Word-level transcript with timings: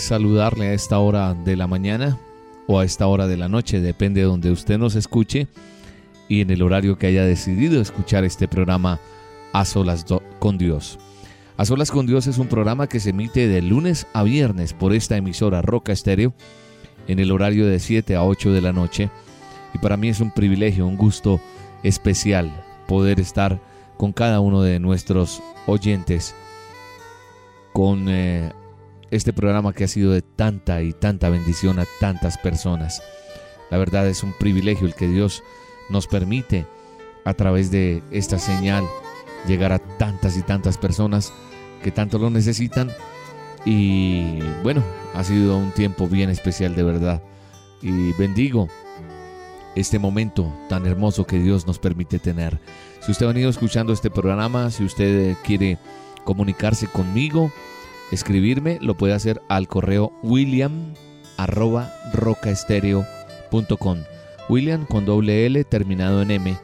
Saludarle 0.00 0.68
a 0.68 0.72
esta 0.72 0.98
hora 0.98 1.34
de 1.34 1.56
la 1.56 1.66
mañana 1.66 2.18
o 2.66 2.78
a 2.78 2.84
esta 2.84 3.06
hora 3.06 3.26
de 3.26 3.36
la 3.36 3.48
noche, 3.48 3.80
depende 3.80 4.20
de 4.20 4.26
donde 4.26 4.50
usted 4.50 4.78
nos 4.78 4.94
escuche 4.94 5.46
y 6.28 6.40
en 6.40 6.50
el 6.50 6.62
horario 6.62 6.98
que 6.98 7.06
haya 7.06 7.24
decidido 7.24 7.80
escuchar 7.80 8.24
este 8.24 8.48
programa 8.48 8.98
A 9.52 9.64
Solas 9.64 10.04
con 10.38 10.58
Dios. 10.58 10.98
A 11.56 11.64
Solas 11.64 11.90
con 11.90 12.06
Dios 12.06 12.26
es 12.26 12.38
un 12.38 12.46
programa 12.46 12.88
que 12.88 13.00
se 13.00 13.10
emite 13.10 13.48
de 13.48 13.62
lunes 13.62 14.06
a 14.12 14.22
viernes 14.22 14.72
por 14.72 14.92
esta 14.92 15.16
emisora 15.16 15.62
Roca 15.62 15.92
Estéreo 15.92 16.32
en 17.06 17.18
el 17.18 17.32
horario 17.32 17.66
de 17.66 17.78
7 17.78 18.16
a 18.16 18.24
8 18.24 18.52
de 18.52 18.60
la 18.60 18.72
noche 18.72 19.10
y 19.74 19.78
para 19.78 19.96
mí 19.96 20.08
es 20.08 20.20
un 20.20 20.30
privilegio, 20.30 20.86
un 20.86 20.96
gusto 20.96 21.40
especial 21.82 22.50
poder 22.86 23.20
estar 23.20 23.60
con 23.96 24.12
cada 24.12 24.40
uno 24.40 24.62
de 24.62 24.78
nuestros 24.78 25.42
oyentes 25.66 26.34
con 27.72 28.06
eh, 28.08 28.52
este 29.10 29.32
programa 29.32 29.72
que 29.72 29.84
ha 29.84 29.88
sido 29.88 30.12
de 30.12 30.22
tanta 30.22 30.82
y 30.82 30.92
tanta 30.92 31.28
bendición 31.28 31.78
a 31.78 31.86
tantas 31.98 32.38
personas. 32.38 33.02
La 33.70 33.78
verdad 33.78 34.06
es 34.08 34.22
un 34.22 34.32
privilegio 34.32 34.86
el 34.86 34.94
que 34.94 35.08
Dios 35.08 35.42
nos 35.88 36.06
permite 36.06 36.66
a 37.24 37.34
través 37.34 37.70
de 37.70 38.02
esta 38.10 38.38
señal 38.38 38.84
llegar 39.46 39.72
a 39.72 39.78
tantas 39.78 40.36
y 40.36 40.42
tantas 40.42 40.78
personas 40.78 41.32
que 41.82 41.90
tanto 41.90 42.18
lo 42.18 42.30
necesitan. 42.30 42.90
Y 43.64 44.38
bueno, 44.62 44.82
ha 45.14 45.24
sido 45.24 45.56
un 45.56 45.72
tiempo 45.72 46.08
bien 46.08 46.30
especial 46.30 46.74
de 46.74 46.82
verdad. 46.82 47.22
Y 47.82 48.12
bendigo 48.12 48.68
este 49.76 49.98
momento 49.98 50.52
tan 50.68 50.86
hermoso 50.86 51.26
que 51.26 51.38
Dios 51.38 51.66
nos 51.66 51.78
permite 51.78 52.18
tener. 52.18 52.60
Si 53.00 53.12
usted 53.12 53.26
ha 53.26 53.32
venido 53.32 53.50
escuchando 53.50 53.92
este 53.92 54.10
programa, 54.10 54.70
si 54.70 54.84
usted 54.84 55.36
quiere 55.44 55.78
comunicarse 56.24 56.86
conmigo, 56.86 57.50
escribirme, 58.10 58.78
lo 58.80 58.96
puede 58.96 59.12
hacer 59.14 59.40
al 59.48 59.68
correo 59.68 60.12
william 60.22 60.94
arroba 61.36 61.92
rocaestereo.com. 62.12 63.98
William 64.48 64.84
con 64.86 65.04
doble 65.06 65.46
L 65.46 65.62
terminado 65.64 66.22
en 66.22 66.32
M. 66.32 66.56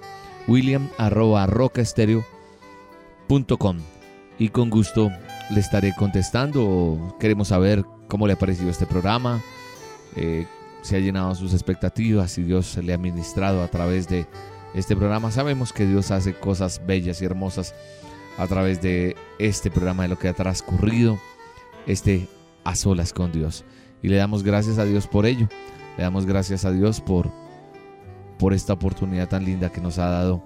William 0.48 0.88
arroba 0.98 1.46
rocaestereo.com. 1.46 3.78
Y 4.38 4.50
con 4.50 4.68
gusto 4.70 5.10
le 5.50 5.60
estaré 5.60 5.94
contestando. 5.96 7.16
Queremos 7.18 7.48
saber 7.48 7.84
cómo 8.08 8.26
le 8.26 8.34
ha 8.34 8.38
parecido 8.38 8.68
este 8.70 8.84
programa. 8.86 9.42
Eh, 10.14 10.46
se 10.82 10.96
ha 10.96 11.00
llenado 11.00 11.34
sus 11.34 11.54
expectativas 11.54 12.36
y 12.38 12.42
Dios 12.42 12.76
le 12.76 12.92
ha 12.92 12.98
ministrado 12.98 13.62
a 13.62 13.68
través 13.68 14.08
de 14.08 14.26
este 14.74 14.94
programa. 14.94 15.30
Sabemos 15.30 15.72
que 15.72 15.86
Dios 15.86 16.10
hace 16.10 16.34
cosas 16.34 16.82
bellas 16.86 17.22
y 17.22 17.24
hermosas 17.24 17.74
a 18.36 18.46
través 18.46 18.82
de 18.82 19.16
este 19.38 19.70
programa, 19.70 20.02
de 20.02 20.10
lo 20.10 20.18
que 20.18 20.28
ha 20.28 20.34
transcurrido 20.34 21.18
este 21.86 22.28
a 22.64 22.74
solas 22.74 23.12
con 23.12 23.32
Dios. 23.32 23.64
Y 24.02 24.08
le 24.08 24.16
damos 24.16 24.42
gracias 24.42 24.78
a 24.78 24.84
Dios 24.84 25.06
por 25.06 25.26
ello. 25.26 25.48
Le 25.96 26.02
damos 26.02 26.26
gracias 26.26 26.64
a 26.64 26.72
Dios 26.72 27.00
por, 27.00 27.30
por 28.38 28.52
esta 28.52 28.74
oportunidad 28.74 29.28
tan 29.28 29.44
linda 29.44 29.72
que 29.72 29.80
nos 29.80 29.98
ha 29.98 30.10
dado 30.10 30.42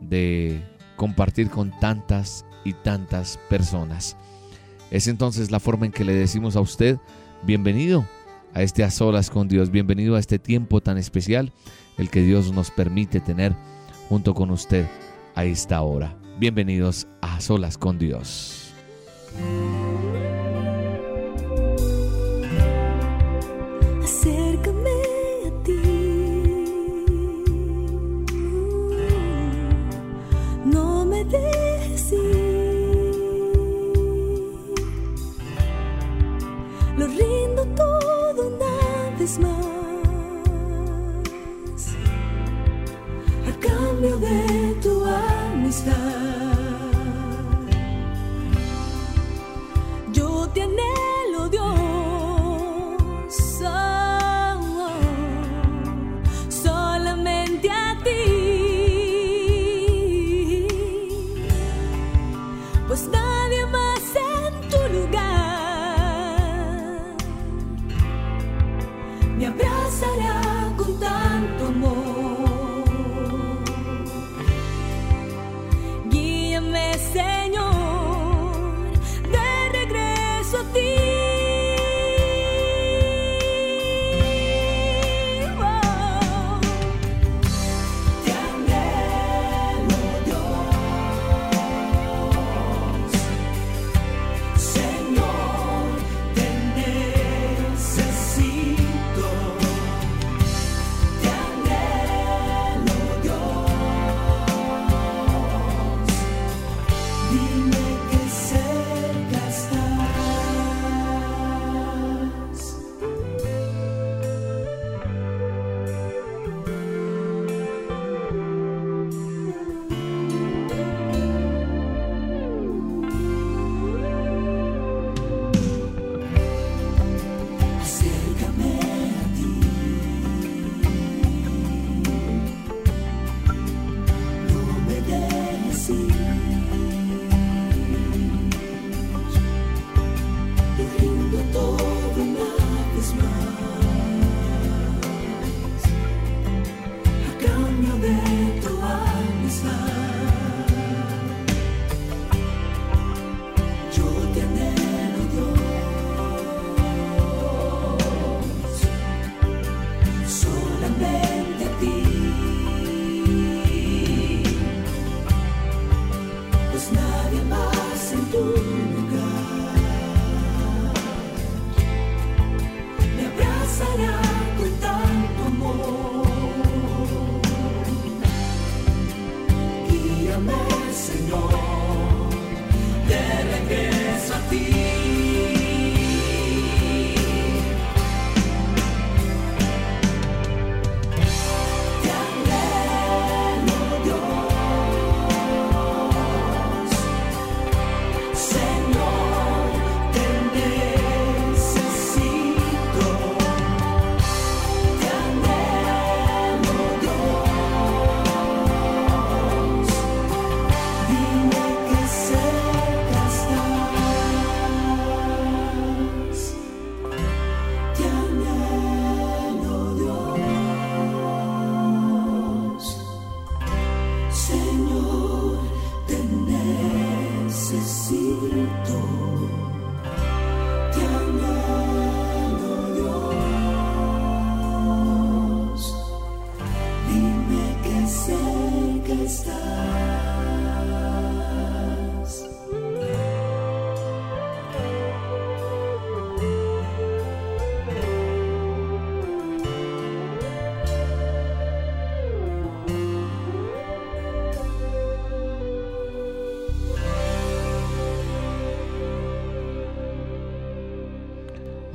de 0.00 0.62
compartir 0.96 1.50
con 1.50 1.70
tantas 1.80 2.44
y 2.64 2.74
tantas 2.74 3.38
personas. 3.48 4.16
Es 4.90 5.08
entonces 5.08 5.50
la 5.50 5.60
forma 5.60 5.86
en 5.86 5.92
que 5.92 6.04
le 6.04 6.14
decimos 6.14 6.54
a 6.54 6.60
usted, 6.60 6.98
bienvenido 7.42 8.06
a 8.54 8.62
este 8.62 8.84
a 8.84 8.90
solas 8.90 9.30
con 9.30 9.48
Dios, 9.48 9.70
bienvenido 9.70 10.16
a 10.16 10.20
este 10.20 10.38
tiempo 10.38 10.80
tan 10.80 10.98
especial, 10.98 11.52
el 11.96 12.10
que 12.10 12.22
Dios 12.22 12.52
nos 12.52 12.70
permite 12.70 13.20
tener 13.20 13.54
junto 14.08 14.34
con 14.34 14.50
usted 14.50 14.86
a 15.34 15.44
esta 15.44 15.80
hora. 15.82 16.16
Bienvenidos 16.38 17.06
a 17.20 17.40
solas 17.40 17.78
con 17.78 17.98
Dios. 17.98 18.72
Señor, 39.32 39.61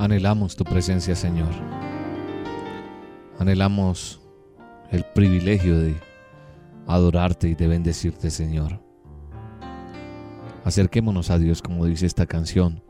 Anhelamos 0.08 0.56
tu 0.56 0.64
presencia, 0.64 1.14
Señor. 1.14 1.50
Anhelamos 3.38 4.22
el 4.90 5.04
privilegio 5.04 5.78
de 5.78 5.96
adorarte 6.86 7.50
y 7.50 7.54
de 7.54 7.68
bendecirte, 7.68 8.30
Señor. 8.30 8.80
Acerquémonos 10.64 11.28
a 11.28 11.38
Dios, 11.38 11.60
como 11.60 11.84
dice 11.84 12.06
esta 12.06 12.24
canción. 12.24 12.82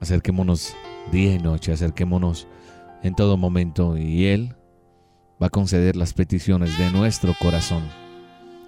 Acerquémonos 0.00 0.74
día 1.12 1.32
y 1.32 1.38
noche, 1.38 1.72
acerquémonos 1.72 2.48
en 3.04 3.14
todo 3.14 3.36
momento 3.36 3.96
y 3.96 4.26
Él 4.26 4.56
va 5.40 5.46
a 5.46 5.50
conceder 5.50 5.94
las 5.94 6.12
peticiones 6.12 6.76
de 6.76 6.90
nuestro 6.90 7.36
corazón. 7.40 7.84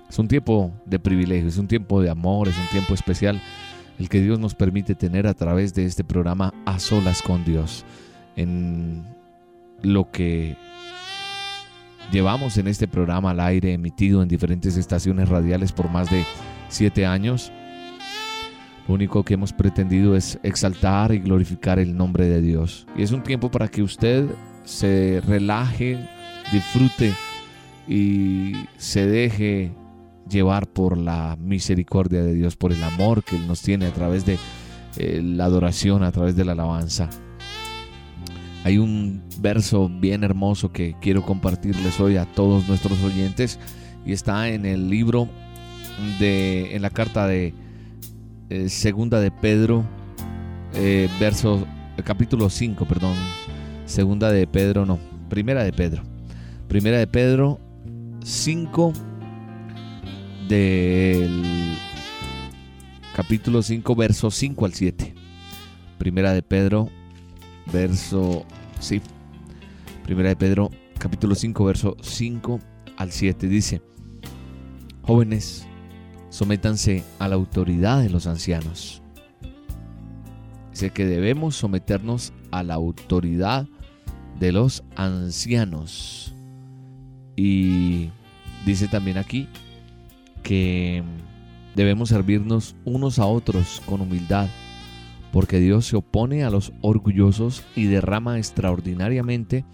Es 0.08 0.16
un 0.20 0.28
tiempo 0.28 0.70
de 0.84 1.00
privilegio, 1.00 1.48
es 1.48 1.58
un 1.58 1.66
tiempo 1.66 2.00
de 2.00 2.08
amor, 2.08 2.46
es 2.46 2.56
un 2.56 2.68
tiempo 2.68 2.94
especial 2.94 3.42
el 3.98 4.08
que 4.08 4.20
Dios 4.20 4.38
nos 4.38 4.54
permite 4.54 4.94
tener 4.94 5.26
a 5.26 5.34
través 5.34 5.74
de 5.74 5.84
este 5.84 6.04
programa 6.04 6.52
a 6.64 6.78
solas 6.78 7.22
con 7.22 7.44
Dios. 7.44 7.84
En 8.36 9.04
lo 9.82 10.10
que 10.10 10.56
llevamos 12.12 12.58
en 12.58 12.68
este 12.68 12.88
programa 12.88 13.30
al 13.30 13.40
aire 13.40 13.72
emitido 13.72 14.22
en 14.22 14.28
diferentes 14.28 14.76
estaciones 14.76 15.28
radiales 15.28 15.72
por 15.72 15.90
más 15.90 16.10
de 16.10 16.24
siete 16.68 17.06
años, 17.06 17.50
lo 18.86 18.94
único 18.94 19.24
que 19.24 19.34
hemos 19.34 19.52
pretendido 19.52 20.14
es 20.14 20.38
exaltar 20.42 21.12
y 21.12 21.18
glorificar 21.18 21.78
el 21.78 21.96
nombre 21.96 22.26
de 22.26 22.40
Dios. 22.40 22.86
Y 22.96 23.02
es 23.02 23.12
un 23.12 23.22
tiempo 23.22 23.50
para 23.50 23.68
que 23.68 23.82
usted 23.82 24.26
se 24.64 25.22
relaje, 25.26 25.98
disfrute 26.52 27.12
y 27.88 28.52
se 28.76 29.06
deje 29.06 29.72
llevar 30.28 30.66
por 30.66 30.98
la 30.98 31.36
misericordia 31.40 32.22
de 32.22 32.34
Dios, 32.34 32.56
por 32.56 32.72
el 32.72 32.82
amor 32.82 33.22
que 33.22 33.36
Él 33.36 33.46
nos 33.46 33.62
tiene 33.62 33.86
a 33.86 33.92
través 33.92 34.26
de 34.26 34.38
eh, 34.96 35.20
la 35.22 35.44
adoración, 35.44 36.02
a 36.02 36.12
través 36.12 36.36
de 36.36 36.44
la 36.44 36.52
alabanza. 36.52 37.08
Hay 38.64 38.78
un 38.78 39.22
verso 39.40 39.88
bien 39.88 40.24
hermoso 40.24 40.72
que 40.72 40.96
quiero 41.00 41.22
compartirles 41.22 42.00
hoy 42.00 42.16
a 42.16 42.24
todos 42.24 42.66
nuestros 42.68 43.00
oyentes 43.02 43.60
y 44.04 44.12
está 44.12 44.48
en 44.48 44.66
el 44.66 44.90
libro 44.90 45.28
de, 46.18 46.74
en 46.74 46.82
la 46.82 46.90
carta 46.90 47.26
de 47.26 47.54
eh, 48.50 48.68
segunda 48.68 49.20
de 49.20 49.30
Pedro, 49.30 49.84
eh, 50.74 51.08
verso, 51.20 51.64
capítulo 52.04 52.50
5, 52.50 52.86
perdón, 52.86 53.14
segunda 53.84 54.30
de 54.30 54.46
Pedro, 54.46 54.84
no, 54.84 54.98
primera 55.28 55.62
de 55.62 55.72
Pedro, 55.72 56.02
primera 56.68 56.98
de 56.98 57.06
Pedro 57.06 57.60
5 58.24 58.92
del 60.48 61.76
capítulo 63.14 63.62
5, 63.62 63.94
verso 63.96 64.30
5 64.30 64.64
al 64.64 64.74
7. 64.74 65.14
Primera 65.98 66.32
de 66.32 66.42
Pedro, 66.42 66.88
verso, 67.72 68.44
sí, 68.78 69.00
primera 70.04 70.28
de 70.28 70.36
Pedro, 70.36 70.70
capítulo 70.98 71.34
5, 71.34 71.64
verso 71.64 71.96
5 72.00 72.60
al 72.96 73.12
7. 73.12 73.48
Dice, 73.48 73.82
jóvenes, 75.02 75.66
sométanse 76.30 77.02
a 77.18 77.28
la 77.28 77.34
autoridad 77.34 78.02
de 78.02 78.10
los 78.10 78.26
ancianos. 78.26 79.02
Dice 80.70 80.90
que 80.90 81.06
debemos 81.06 81.56
someternos 81.56 82.32
a 82.50 82.62
la 82.62 82.74
autoridad 82.74 83.66
de 84.38 84.52
los 84.52 84.84
ancianos. 84.94 86.34
Y 87.34 88.10
dice 88.64 88.88
también 88.88 89.18
aquí 89.18 89.48
que 90.46 91.02
debemos 91.74 92.10
servirnos 92.10 92.76
unos 92.84 93.18
a 93.18 93.26
otros 93.26 93.82
con 93.84 94.00
humildad, 94.00 94.48
porque 95.32 95.58
Dios 95.58 95.86
se 95.86 95.96
opone 95.96 96.44
a 96.44 96.50
los 96.50 96.72
orgullosos 96.82 97.64
y 97.74 97.86
derrama 97.86 98.38
extraordinariamente 98.38 99.64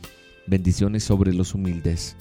bendiciones 0.46 1.04
sobre 1.04 1.34
los 1.34 1.54
humildes. 1.54 2.16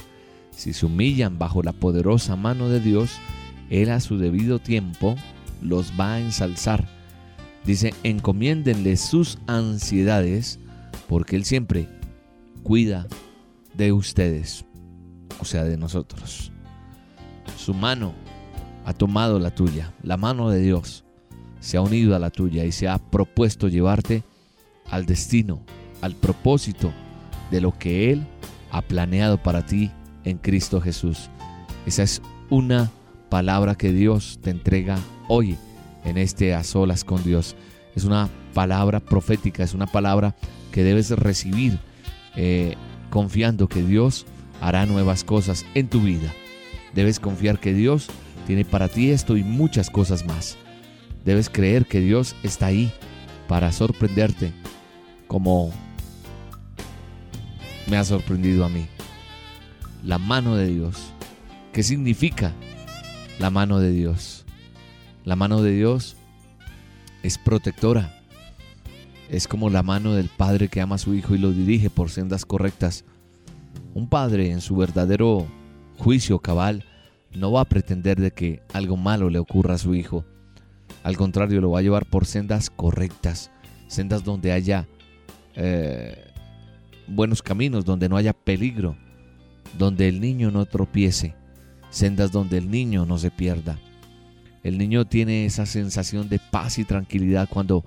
Si 0.50 0.74
se 0.74 0.86
humillan 0.86 1.40
bajo 1.40 1.64
la 1.64 1.72
poderosa 1.72 2.36
mano 2.36 2.68
de 2.68 2.82
Dios, 2.82 3.20
Él 3.70 3.90
a 3.90 4.02
su 4.02 4.18
debido 4.18 4.60
tiempo 4.60 5.16
los 5.62 5.94
va 5.98 6.16
a 6.16 6.20
ensalzar. 6.20 6.86
Dice, 7.64 7.94
encomiéndenle 8.04 8.98
sus 8.98 9.38
ansiedades, 9.48 10.60
porque 11.08 11.38
Él 11.38 11.46
siempre 11.46 11.88
cuida 12.64 13.08
de 13.76 13.94
ustedes, 13.94 14.66
o 15.40 15.46
sea, 15.46 15.64
de 15.64 15.78
nosotros. 15.78 16.52
Su 17.56 17.74
mano 17.74 18.14
ha 18.86 18.94
tomado 18.94 19.40
la 19.40 19.54
tuya, 19.54 19.94
la 20.04 20.18
mano 20.18 20.50
de 20.50 20.60
Dios 20.60 21.04
se 21.62 21.78
ha 21.78 21.82
unido 21.82 22.16
a 22.16 22.20
la 22.20 22.32
tuya 22.32 22.66
y 22.66 22.72
se 22.74 22.90
ha 22.90 22.98
propuesto 22.98 23.70
llevarte 23.70 24.24
al 24.90 25.06
destino, 25.06 25.62
al 26.02 26.16
propósito 26.16 26.92
de 27.52 27.62
lo 27.62 27.78
que 27.78 28.12
Él 28.12 28.26
ha 28.72 28.82
planeado 28.82 29.42
para 29.42 29.66
ti 29.66 29.92
en 30.26 30.38
Cristo 30.38 30.82
Jesús. 30.82 31.30
Esa 31.86 32.04
es 32.04 32.22
una 32.50 32.92
palabra 33.30 33.76
que 33.76 33.94
Dios 33.94 34.40
te 34.42 34.50
entrega 34.50 34.98
hoy 35.28 35.56
en 36.04 36.18
este 36.18 36.56
a 36.56 36.64
solas 36.64 37.04
con 37.04 37.24
Dios. 37.24 37.56
Es 37.96 38.06
una 38.06 38.30
palabra 38.54 39.00
profética, 39.00 39.64
es 39.64 39.74
una 39.74 39.88
palabra 39.88 40.36
que 40.72 40.84
debes 40.84 41.12
recibir 41.12 41.80
eh, 42.36 42.76
confiando 43.10 43.68
que 43.68 43.84
Dios 43.84 44.26
hará 44.62 44.86
nuevas 44.88 45.24
cosas 45.24 45.66
en 45.76 45.90
tu 45.90 46.02
vida. 46.02 46.34
Debes 46.96 47.20
confiar 47.20 47.60
que 47.60 47.74
Dios 47.74 48.08
tiene 48.42 48.66
para 48.66 48.88
ti 48.88 49.12
esto 49.12 49.38
y 49.38 49.44
muchas 49.44 49.90
cosas 49.90 50.26
más. 50.26 50.58
Debes 51.26 51.50
creer 51.50 51.86
que 51.86 52.02
Dios 52.02 52.36
está 52.44 52.68
ahí 52.68 52.92
para 53.48 53.72
sorprenderte 53.72 54.54
como 55.28 55.72
me 57.88 57.98
ha 57.98 58.04
sorprendido 58.04 58.66
a 58.66 58.70
mí. 58.70 58.88
La 60.04 60.18
mano 60.18 60.56
de 60.56 60.68
Dios. 60.68 61.12
¿Qué 61.74 61.84
significa 61.84 62.54
la 63.40 63.50
mano 63.50 63.80
de 63.80 63.92
Dios? 63.92 64.46
La 65.24 65.36
mano 65.36 65.62
de 65.62 65.72
Dios 65.72 66.16
es 67.24 67.38
protectora. 67.38 68.18
Es 69.30 69.48
como 69.48 69.70
la 69.70 69.84
mano 69.84 70.14
del 70.14 70.30
padre 70.30 70.68
que 70.68 70.82
ama 70.82 70.96
a 70.96 71.00
su 71.00 71.14
hijo 71.14 71.36
y 71.36 71.38
lo 71.38 71.52
dirige 71.52 71.90
por 71.90 72.10
sendas 72.10 72.46
correctas. 72.46 73.06
Un 73.94 74.08
padre 74.08 74.52
en 74.52 74.62
su 74.62 74.76
verdadero 74.76 75.46
juicio 75.98 76.40
cabal 76.40 76.84
no 77.34 77.52
va 77.52 77.62
a 77.62 77.66
pretender 77.66 78.20
de 78.20 78.32
que 78.32 78.62
algo 78.74 78.98
malo 78.98 79.30
le 79.30 79.40
ocurra 79.40 79.76
a 79.76 79.80
su 79.80 79.96
hijo. 79.96 80.26
Al 81.04 81.18
contrario, 81.18 81.62
lo 81.62 81.72
va 81.72 81.80
a 81.80 81.84
llevar 81.84 82.06
por 82.06 82.26
sendas 82.26 82.70
correctas, 82.70 83.52
sendas 83.88 84.24
donde 84.24 84.52
haya 84.52 84.88
eh, 85.56 86.32
buenos 87.08 87.42
caminos, 87.42 87.86
donde 87.86 88.10
no 88.10 88.18
haya 88.18 88.34
peligro, 88.34 88.96
donde 89.78 90.08
el 90.08 90.20
niño 90.20 90.52
no 90.52 90.66
tropiece, 90.66 91.36
sendas 91.90 92.32
donde 92.32 92.58
el 92.58 92.70
niño 92.70 93.06
no 93.06 93.18
se 93.18 93.32
pierda. 93.32 93.80
El 94.64 94.78
niño 94.78 95.06
tiene 95.06 95.46
esa 95.46 95.66
sensación 95.66 96.30
de 96.30 96.40
paz 96.40 96.78
y 96.78 96.86
tranquilidad 96.86 97.50
cuando 97.50 97.84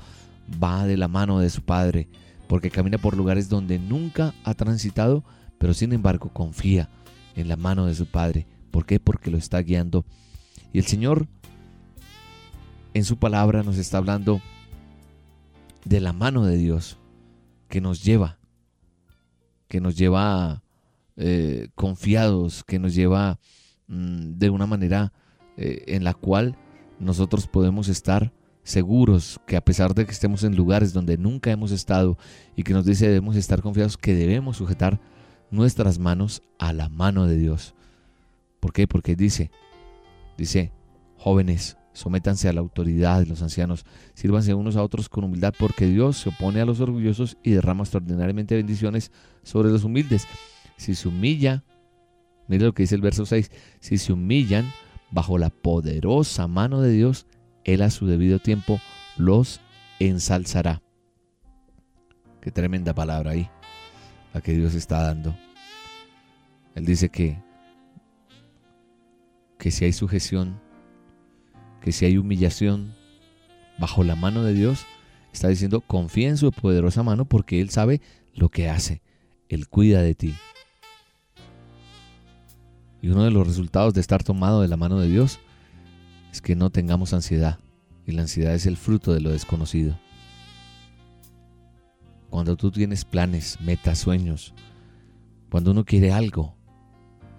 va 0.63 0.87
de 0.87 0.97
la 0.97 1.07
mano 1.07 1.39
de 1.39 1.51
su 1.51 1.63
padre, 1.63 2.09
porque 2.49 2.71
camina 2.71 2.99
por 2.99 3.17
lugares 3.17 3.49
donde 3.49 3.79
nunca 3.79 4.35
ha 4.43 4.55
transitado, 4.55 5.23
pero 5.59 5.73
sin 5.73 5.93
embargo 5.93 6.31
confía 6.31 6.91
en 7.37 7.49
la 7.49 7.57
mano 7.57 7.87
de 7.87 7.95
su 7.95 8.07
padre 8.07 8.47
¿Por 8.75 8.87
qué? 8.87 8.99
Porque 8.99 9.31
lo 9.31 9.39
está 9.39 9.61
guiando. 9.63 10.05
Y 10.73 10.81
el 10.81 10.85
Señor 10.85 11.29
en 12.93 13.05
su 13.05 13.19
palabra 13.19 13.63
nos 13.63 13.79
está 13.79 13.99
hablando 13.99 14.41
de 15.85 16.01
la 16.01 16.13
mano 16.13 16.45
de 16.45 16.57
Dios 16.57 16.99
que 17.69 17.81
nos 17.81 18.03
lleva, 18.03 18.41
que 19.69 19.81
nos 19.81 19.97
lleva 19.97 20.65
eh, 21.17 21.69
confiados, 21.77 22.65
que 22.65 22.81
nos 22.81 22.97
lleva 22.97 23.39
mm, 23.87 24.39
de 24.39 24.51
una 24.51 24.67
manera 24.67 25.13
eh, 25.57 25.85
en 25.87 26.03
la 26.03 26.15
cual 26.15 26.59
nosotros 26.99 27.47
podemos 27.47 27.87
estar 27.87 28.33
seguros 28.65 29.41
que 29.47 29.57
a 29.57 29.65
pesar 29.65 29.95
de 29.95 30.05
que 30.05 30.11
estemos 30.11 30.43
en 30.43 30.57
lugares 30.57 30.93
donde 30.93 31.17
nunca 31.17 31.53
hemos 31.53 31.71
estado 31.71 32.19
y 32.57 32.65
que 32.65 32.73
nos 32.73 32.85
dice 32.85 33.07
debemos 33.07 33.37
estar 33.37 33.63
confiados 33.63 33.97
que 33.97 34.17
debemos 34.17 34.57
sujetar 34.57 35.01
nuestras 35.53 36.01
manos 36.01 36.43
a 36.59 36.73
la 36.73 36.89
mano 36.89 37.29
de 37.29 37.37
Dios. 37.37 37.73
¿Por 38.65 38.73
qué? 38.73 38.89
Porque 38.89 39.15
dice, 39.15 39.51
dice, 40.39 40.73
jóvenes, 41.19 41.77
sométanse 41.93 42.49
a 42.49 42.53
la 42.55 42.63
autoridad 42.63 43.21
de 43.21 43.27
los 43.27 43.43
ancianos, 43.43 43.85
sírvanse 44.15 44.55
unos 44.55 44.77
a 44.77 44.83
otros 44.83 45.11
con 45.11 45.23
humildad, 45.23 45.53
porque 45.59 45.85
Dios 45.85 46.17
se 46.17 46.31
opone 46.31 46.63
a 46.63 46.65
los 46.65 46.81
orgullosos 46.81 47.37
y 47.43 47.51
derrama 47.51 47.83
extraordinariamente 47.83 48.57
bendiciones 48.57 49.13
sobre 49.43 49.69
los 49.69 49.85
humildes. 49.85 50.27
Si 50.79 50.95
se 50.95 51.09
humilla, 51.09 51.63
mire 52.49 52.65
lo 52.65 52.73
que 52.73 52.85
dice 52.85 52.95
el 52.95 53.03
verso 53.03 53.27
6, 53.27 53.51
si 53.81 53.99
se 53.99 54.15
humillan 54.15 54.65
bajo 55.11 55.37
la 55.37 55.51
poderosa 55.51 56.47
mano 56.47 56.81
de 56.81 56.93
Dios, 56.93 57.27
Él 57.65 57.83
a 57.83 57.91
su 57.91 58.07
debido 58.07 58.39
tiempo 58.39 58.81
los 59.19 59.61
ensalzará. 59.99 60.81
Qué 62.41 62.51
tremenda 62.51 62.95
palabra 62.95 63.33
ahí, 63.33 63.47
la 64.33 64.41
que 64.41 64.55
Dios 64.55 64.73
está 64.73 65.03
dando. 65.03 65.37
Él 66.75 66.87
dice 66.87 67.11
que 67.11 67.37
que 69.59 69.71
si 69.71 69.85
hay 69.85 69.93
sujeción, 69.93 70.61
que 71.81 71.93
si 71.93 72.05
hay 72.05 72.19
humillación 72.19 72.95
bajo 73.79 74.05
la 74.05 74.17
mano 74.17 74.43
de 74.45 74.55
Dios, 74.55 74.87
Está 75.35 75.49
diciendo, 75.49 75.81
confía 75.81 76.29
en 76.29 76.37
su 76.37 76.53
poderosa 76.53 77.03
mano 77.03 77.25
porque 77.25 77.61
Él 77.61 77.69
sabe 77.69 78.01
lo 78.35 78.51
que 78.51 78.71
hace. 78.71 79.03
Él 79.49 79.69
cuida 79.69 80.01
de 80.01 80.15
ti. 80.15 80.37
Y 83.03 83.09
uno 83.09 83.25
de 83.25 83.33
los 83.33 83.45
resultados 83.45 83.95
de 83.95 84.01
estar 84.01 84.23
tomado 84.23 84.63
de 84.63 84.69
la 84.69 84.77
mano 84.77 85.01
de 85.01 85.09
Dios 85.09 85.41
es 86.31 86.41
que 86.41 86.55
no 86.55 86.71
tengamos 86.71 87.13
ansiedad. 87.13 87.59
Y 88.07 88.13
la 88.13 88.23
ansiedad 88.23 88.55
es 88.55 88.67
el 88.67 88.77
fruto 88.77 89.13
de 89.13 89.21
lo 89.21 89.31
desconocido. 89.31 89.99
Cuando 92.31 92.57
tú 92.57 92.71
tienes 92.71 93.05
planes, 93.05 93.61
metas, 93.61 93.99
sueños, 93.99 94.55
cuando 95.51 95.73
uno 95.73 95.85
quiere 95.85 96.13
algo 96.13 96.55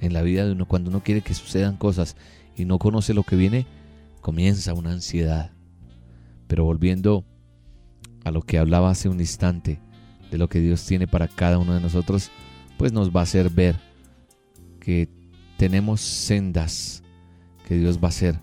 en 0.06 0.14
la 0.14 0.22
vida 0.22 0.46
de 0.46 0.52
uno, 0.52 0.68
cuando 0.68 0.90
uno 0.90 1.04
quiere 1.04 1.22
que 1.22 1.34
sucedan 1.34 1.78
cosas 1.78 2.16
y 2.56 2.66
no 2.66 2.80
conoce 2.80 3.14
lo 3.14 3.24
que 3.24 3.36
viene, 3.36 3.66
comienza 4.22 4.74
una 4.74 4.92
ansiedad. 4.92 5.52
Pero 6.48 6.64
volviendo 6.64 7.26
a 8.24 8.32
lo 8.32 8.42
que 8.42 8.58
hablaba 8.58 8.90
hace 8.90 9.10
un 9.10 9.20
instante, 9.20 9.80
de 10.32 10.38
lo 10.38 10.50
que 10.50 10.60
Dios 10.60 10.86
tiene 10.86 11.08
para 11.08 11.28
cada 11.28 11.60
uno 11.60 11.74
de 11.74 11.82
nosotros, 11.82 12.32
pues 12.78 12.92
nos 12.92 13.16
va 13.16 13.22
a 13.22 13.24
hacer 13.24 13.50
ver 13.50 13.80
que 14.80 15.10
tenemos 15.58 16.02
sendas 16.02 17.04
que 17.68 17.76
Dios 17.76 17.98
va 17.98 18.08
a 18.08 18.10
hacer 18.10 18.40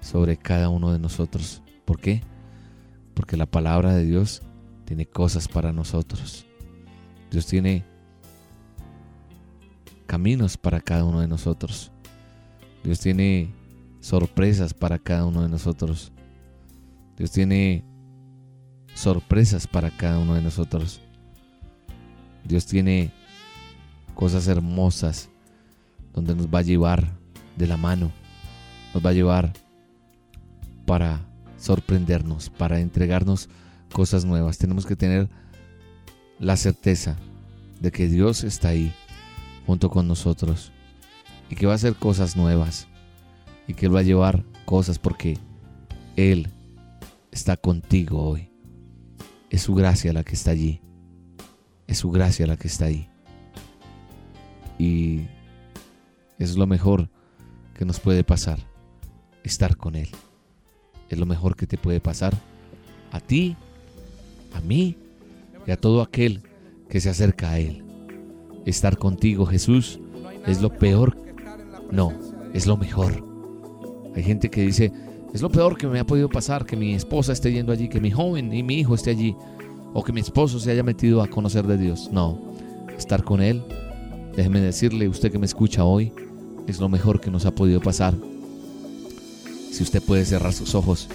sobre 0.00 0.36
cada 0.36 0.68
uno 0.68 0.92
de 0.92 0.98
nosotros. 0.98 1.62
¿Por 1.84 2.00
qué? 2.00 2.22
Porque 3.14 3.36
la 3.36 3.46
palabra 3.46 3.94
de 3.94 4.04
Dios 4.04 4.42
tiene 4.84 5.06
cosas 5.06 5.48
para 5.48 5.72
nosotros. 5.72 6.46
Dios 7.30 7.46
tiene 7.46 7.84
caminos 10.06 10.56
para 10.56 10.80
cada 10.80 11.04
uno 11.04 11.20
de 11.20 11.28
nosotros. 11.28 11.90
Dios 12.82 13.00
tiene 13.00 13.52
sorpresas 14.00 14.74
para 14.74 14.98
cada 14.98 15.24
uno 15.24 15.42
de 15.42 15.48
nosotros. 15.48 16.12
Dios 17.16 17.30
tiene 17.30 17.84
sorpresas 18.94 19.66
para 19.66 19.90
cada 19.90 20.18
uno 20.18 20.34
de 20.34 20.42
nosotros. 20.42 21.00
Dios 22.44 22.66
tiene 22.66 23.10
cosas 24.14 24.46
hermosas 24.48 25.28
donde 26.12 26.34
nos 26.34 26.46
va 26.46 26.60
a 26.60 26.62
llevar 26.62 27.18
de 27.56 27.66
la 27.66 27.76
mano, 27.76 28.12
nos 28.92 29.04
va 29.04 29.10
a 29.10 29.14
llevar 29.14 29.52
para 30.86 31.20
sorprendernos, 31.56 32.50
para 32.50 32.80
entregarnos 32.80 33.48
cosas 33.92 34.24
nuevas. 34.24 34.58
Tenemos 34.58 34.86
que 34.86 34.96
tener 34.96 35.28
la 36.38 36.56
certeza 36.56 37.16
de 37.80 37.90
que 37.90 38.08
Dios 38.08 38.44
está 38.44 38.68
ahí 38.68 38.92
junto 39.66 39.90
con 39.90 40.08
nosotros 40.08 40.72
y 41.50 41.54
que 41.56 41.66
va 41.66 41.72
a 41.72 41.76
hacer 41.76 41.94
cosas 41.94 42.36
nuevas 42.36 42.86
y 43.66 43.74
que 43.74 43.86
Él 43.86 43.94
va 43.94 44.00
a 44.00 44.04
llevar 44.04 44.44
cosas 44.64 44.98
porque 44.98 45.38
Él 46.16 46.48
está 47.30 47.56
contigo 47.56 48.22
hoy. 48.22 48.50
Es 49.50 49.62
su 49.62 49.74
gracia 49.74 50.12
la 50.12 50.24
que 50.24 50.34
está 50.34 50.50
allí. 50.50 50.80
Es 51.86 51.98
su 51.98 52.10
gracia 52.10 52.46
la 52.46 52.56
que 52.56 52.68
está 52.68 52.86
ahí. 52.86 53.08
Y 54.78 55.26
es 56.38 56.56
lo 56.56 56.66
mejor 56.66 57.08
que 57.74 57.84
nos 57.84 58.00
puede 58.00 58.24
pasar, 58.24 58.58
estar 59.42 59.76
con 59.76 59.94
Él. 59.94 60.08
Es 61.08 61.18
lo 61.18 61.26
mejor 61.26 61.56
que 61.56 61.66
te 61.66 61.78
puede 61.78 62.00
pasar 62.00 62.34
a 63.12 63.20
ti, 63.20 63.56
a 64.54 64.60
mí 64.60 64.96
y 65.66 65.70
a 65.70 65.76
todo 65.76 66.02
aquel 66.02 66.42
que 66.88 67.00
se 67.00 67.10
acerca 67.10 67.50
a 67.50 67.58
Él. 67.58 67.83
Estar 68.64 68.98
contigo, 68.98 69.46
Jesús, 69.46 70.00
es 70.46 70.62
lo 70.62 70.70
peor. 70.70 71.16
No, 71.90 72.12
es 72.52 72.66
lo 72.66 72.76
mejor. 72.76 73.24
Hay 74.14 74.22
gente 74.22 74.48
que 74.48 74.62
dice, 74.62 74.92
es 75.32 75.42
lo 75.42 75.50
peor 75.50 75.76
que 75.76 75.86
me 75.86 75.98
ha 75.98 76.06
podido 76.06 76.28
pasar, 76.28 76.64
que 76.64 76.76
mi 76.76 76.94
esposa 76.94 77.32
esté 77.32 77.52
yendo 77.52 77.72
allí, 77.72 77.88
que 77.88 78.00
mi 78.00 78.10
joven 78.10 78.52
y 78.52 78.62
mi 78.62 78.76
hijo 78.76 78.94
esté 78.94 79.10
allí, 79.10 79.36
o 79.92 80.02
que 80.02 80.12
mi 80.12 80.20
esposo 80.20 80.58
se 80.60 80.70
haya 80.70 80.82
metido 80.82 81.22
a 81.22 81.26
conocer 81.26 81.66
de 81.66 81.76
Dios. 81.76 82.10
No, 82.12 82.40
estar 82.96 83.24
con 83.24 83.42
Él, 83.42 83.62
déjeme 84.36 84.60
decirle, 84.60 85.08
usted 85.08 85.32
que 85.32 85.38
me 85.38 85.46
escucha 85.46 85.84
hoy, 85.84 86.12
es 86.66 86.80
lo 86.80 86.88
mejor 86.88 87.20
que 87.20 87.30
nos 87.30 87.46
ha 87.46 87.54
podido 87.54 87.80
pasar. 87.80 88.14
Si 89.70 89.82
usted 89.82 90.00
puede 90.02 90.24
cerrar 90.24 90.52
sus 90.52 90.74
ojos 90.74 91.08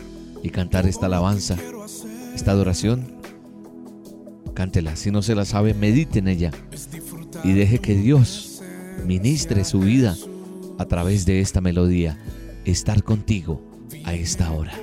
y 0.44 0.50
cantar 0.50 0.86
esta 0.86 1.06
alabanza, 1.06 1.56
esta 2.36 2.52
adoración, 2.52 3.14
cántela. 4.54 4.98
Si 4.98 5.12
no 5.12 5.22
se 5.22 5.34
la 5.34 5.46
sabe, 5.46 5.74
medite 5.74 6.20
en 6.20 6.28
ella 6.28 6.52
y 7.44 7.54
deje 7.54 7.80
que 7.80 7.96
Dios 7.96 8.62
ministre 9.06 9.64
su 9.64 9.80
vida 9.80 10.16
a 10.78 10.86
través 10.86 11.26
de 11.26 11.42
esta 11.42 11.62
melodía. 11.62 12.18
Estar 12.66 13.04
contigo 13.04 13.62
a 14.04 14.14
esta 14.14 14.52
hora. 14.52 14.74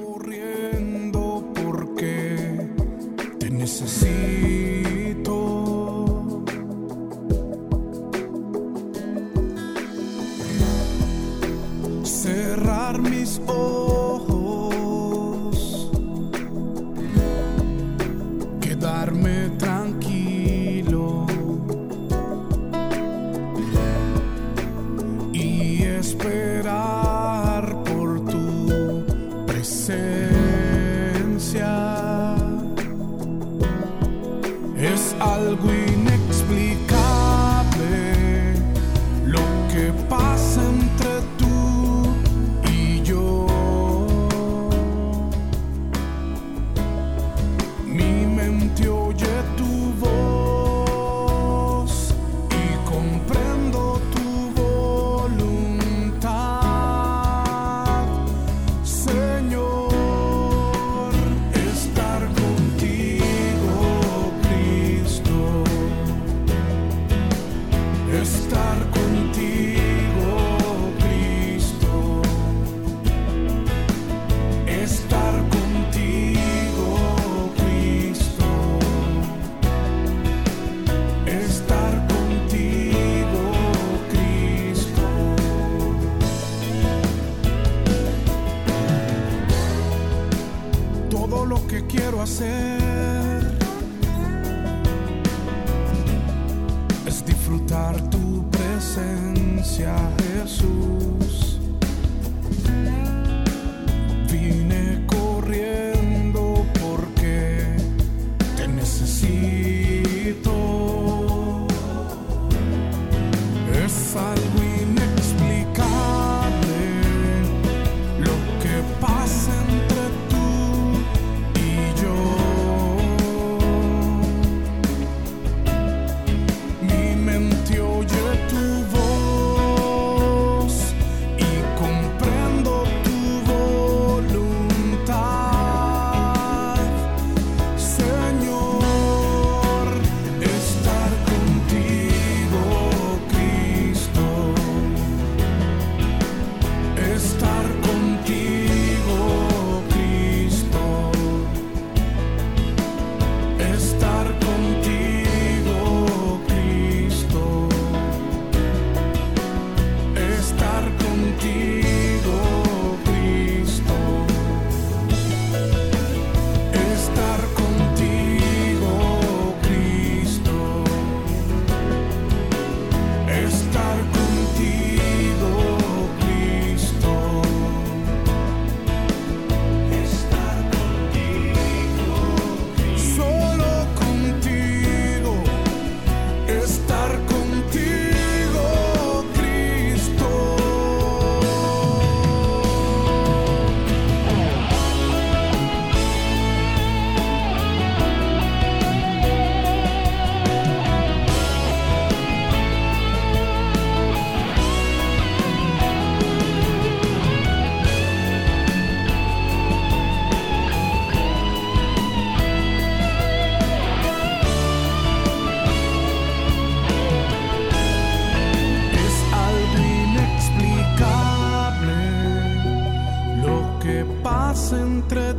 entra 224.97 225.36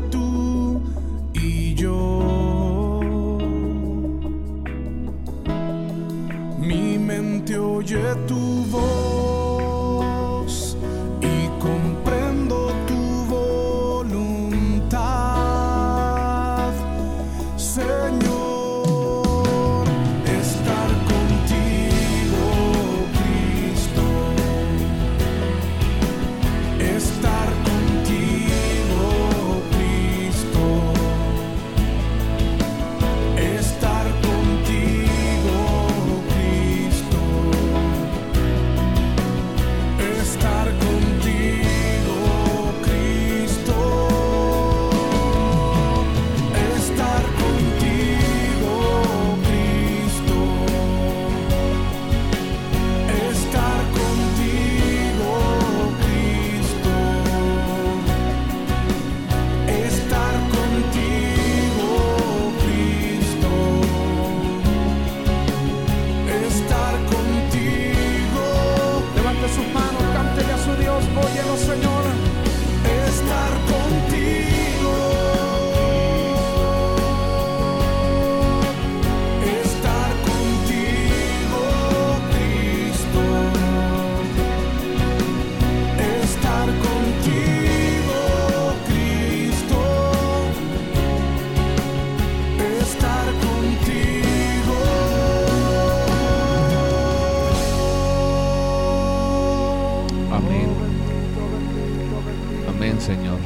Amén, 102.77 103.01
Señor. 103.01 103.39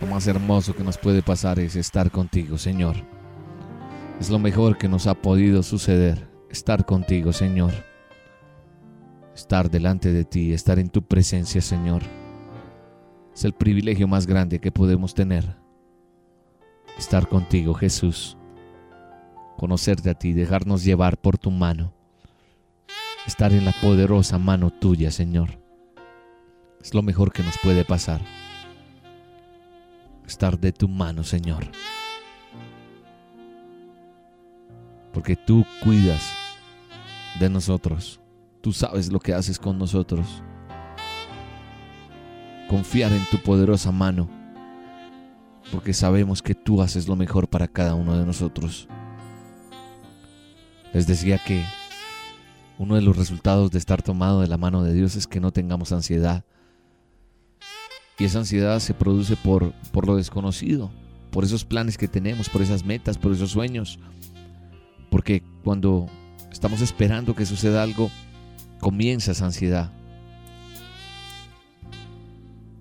Lo 0.00 0.06
más 0.06 0.26
hermoso 0.26 0.74
que 0.74 0.82
nos 0.82 0.96
puede 0.96 1.20
pasar 1.20 1.58
es 1.58 1.76
estar 1.76 2.10
contigo, 2.10 2.56
Señor. 2.56 2.96
Es 4.18 4.30
lo 4.30 4.38
mejor 4.38 4.78
que 4.78 4.88
nos 4.88 5.06
ha 5.06 5.12
podido 5.12 5.62
suceder, 5.62 6.26
estar 6.48 6.86
contigo, 6.86 7.34
Señor. 7.34 7.72
Estar 9.34 9.70
delante 9.70 10.10
de 10.10 10.24
ti, 10.24 10.54
estar 10.54 10.78
en 10.78 10.88
tu 10.88 11.02
presencia, 11.02 11.60
Señor. 11.60 12.00
Es 13.34 13.44
el 13.44 13.52
privilegio 13.52 14.08
más 14.08 14.26
grande 14.26 14.58
que 14.58 14.72
podemos 14.72 15.12
tener. 15.12 15.58
Estar 16.96 17.28
contigo, 17.28 17.74
Jesús. 17.74 18.38
Conocerte 19.58 20.08
a 20.08 20.14
ti, 20.14 20.32
dejarnos 20.32 20.82
llevar 20.82 21.18
por 21.18 21.36
tu 21.36 21.50
mano. 21.50 21.92
Estar 23.26 23.52
en 23.52 23.66
la 23.66 23.72
poderosa 23.82 24.38
mano 24.38 24.70
tuya, 24.70 25.10
Señor. 25.10 25.59
Es 26.80 26.94
lo 26.94 27.02
mejor 27.02 27.32
que 27.32 27.42
nos 27.42 27.58
puede 27.58 27.84
pasar 27.84 28.20
estar 30.30 30.58
de 30.58 30.72
tu 30.72 30.88
mano, 30.88 31.24
Señor. 31.24 31.64
Porque 35.12 35.36
tú 35.36 35.66
cuidas 35.82 36.22
de 37.38 37.50
nosotros. 37.50 38.20
Tú 38.60 38.72
sabes 38.72 39.10
lo 39.10 39.18
que 39.18 39.34
haces 39.34 39.58
con 39.58 39.78
nosotros. 39.78 40.42
Confiar 42.68 43.12
en 43.12 43.24
tu 43.30 43.38
poderosa 43.38 43.90
mano. 43.90 44.30
Porque 45.72 45.92
sabemos 45.92 46.42
que 46.42 46.54
tú 46.54 46.80
haces 46.80 47.08
lo 47.08 47.16
mejor 47.16 47.48
para 47.48 47.68
cada 47.68 47.94
uno 47.94 48.16
de 48.16 48.24
nosotros. 48.24 48.88
Les 50.92 51.06
decía 51.06 51.38
que 51.38 51.64
uno 52.78 52.94
de 52.94 53.02
los 53.02 53.16
resultados 53.16 53.70
de 53.70 53.78
estar 53.78 54.02
tomado 54.02 54.40
de 54.40 54.48
la 54.48 54.56
mano 54.56 54.82
de 54.82 54.94
Dios 54.94 55.16
es 55.16 55.26
que 55.26 55.40
no 55.40 55.52
tengamos 55.52 55.92
ansiedad. 55.92 56.44
Y 58.20 58.26
esa 58.26 58.40
ansiedad 58.40 58.78
se 58.80 58.92
produce 58.92 59.34
por, 59.34 59.72
por 59.92 60.06
lo 60.06 60.16
desconocido, 60.16 60.90
por 61.30 61.42
esos 61.42 61.64
planes 61.64 61.96
que 61.96 62.06
tenemos, 62.06 62.50
por 62.50 62.60
esas 62.60 62.84
metas, 62.84 63.16
por 63.16 63.32
esos 63.32 63.50
sueños. 63.50 63.98
Porque 65.10 65.42
cuando 65.64 66.06
estamos 66.52 66.82
esperando 66.82 67.34
que 67.34 67.46
suceda 67.46 67.82
algo, 67.82 68.10
comienza 68.78 69.32
esa 69.32 69.46
ansiedad. 69.46 69.90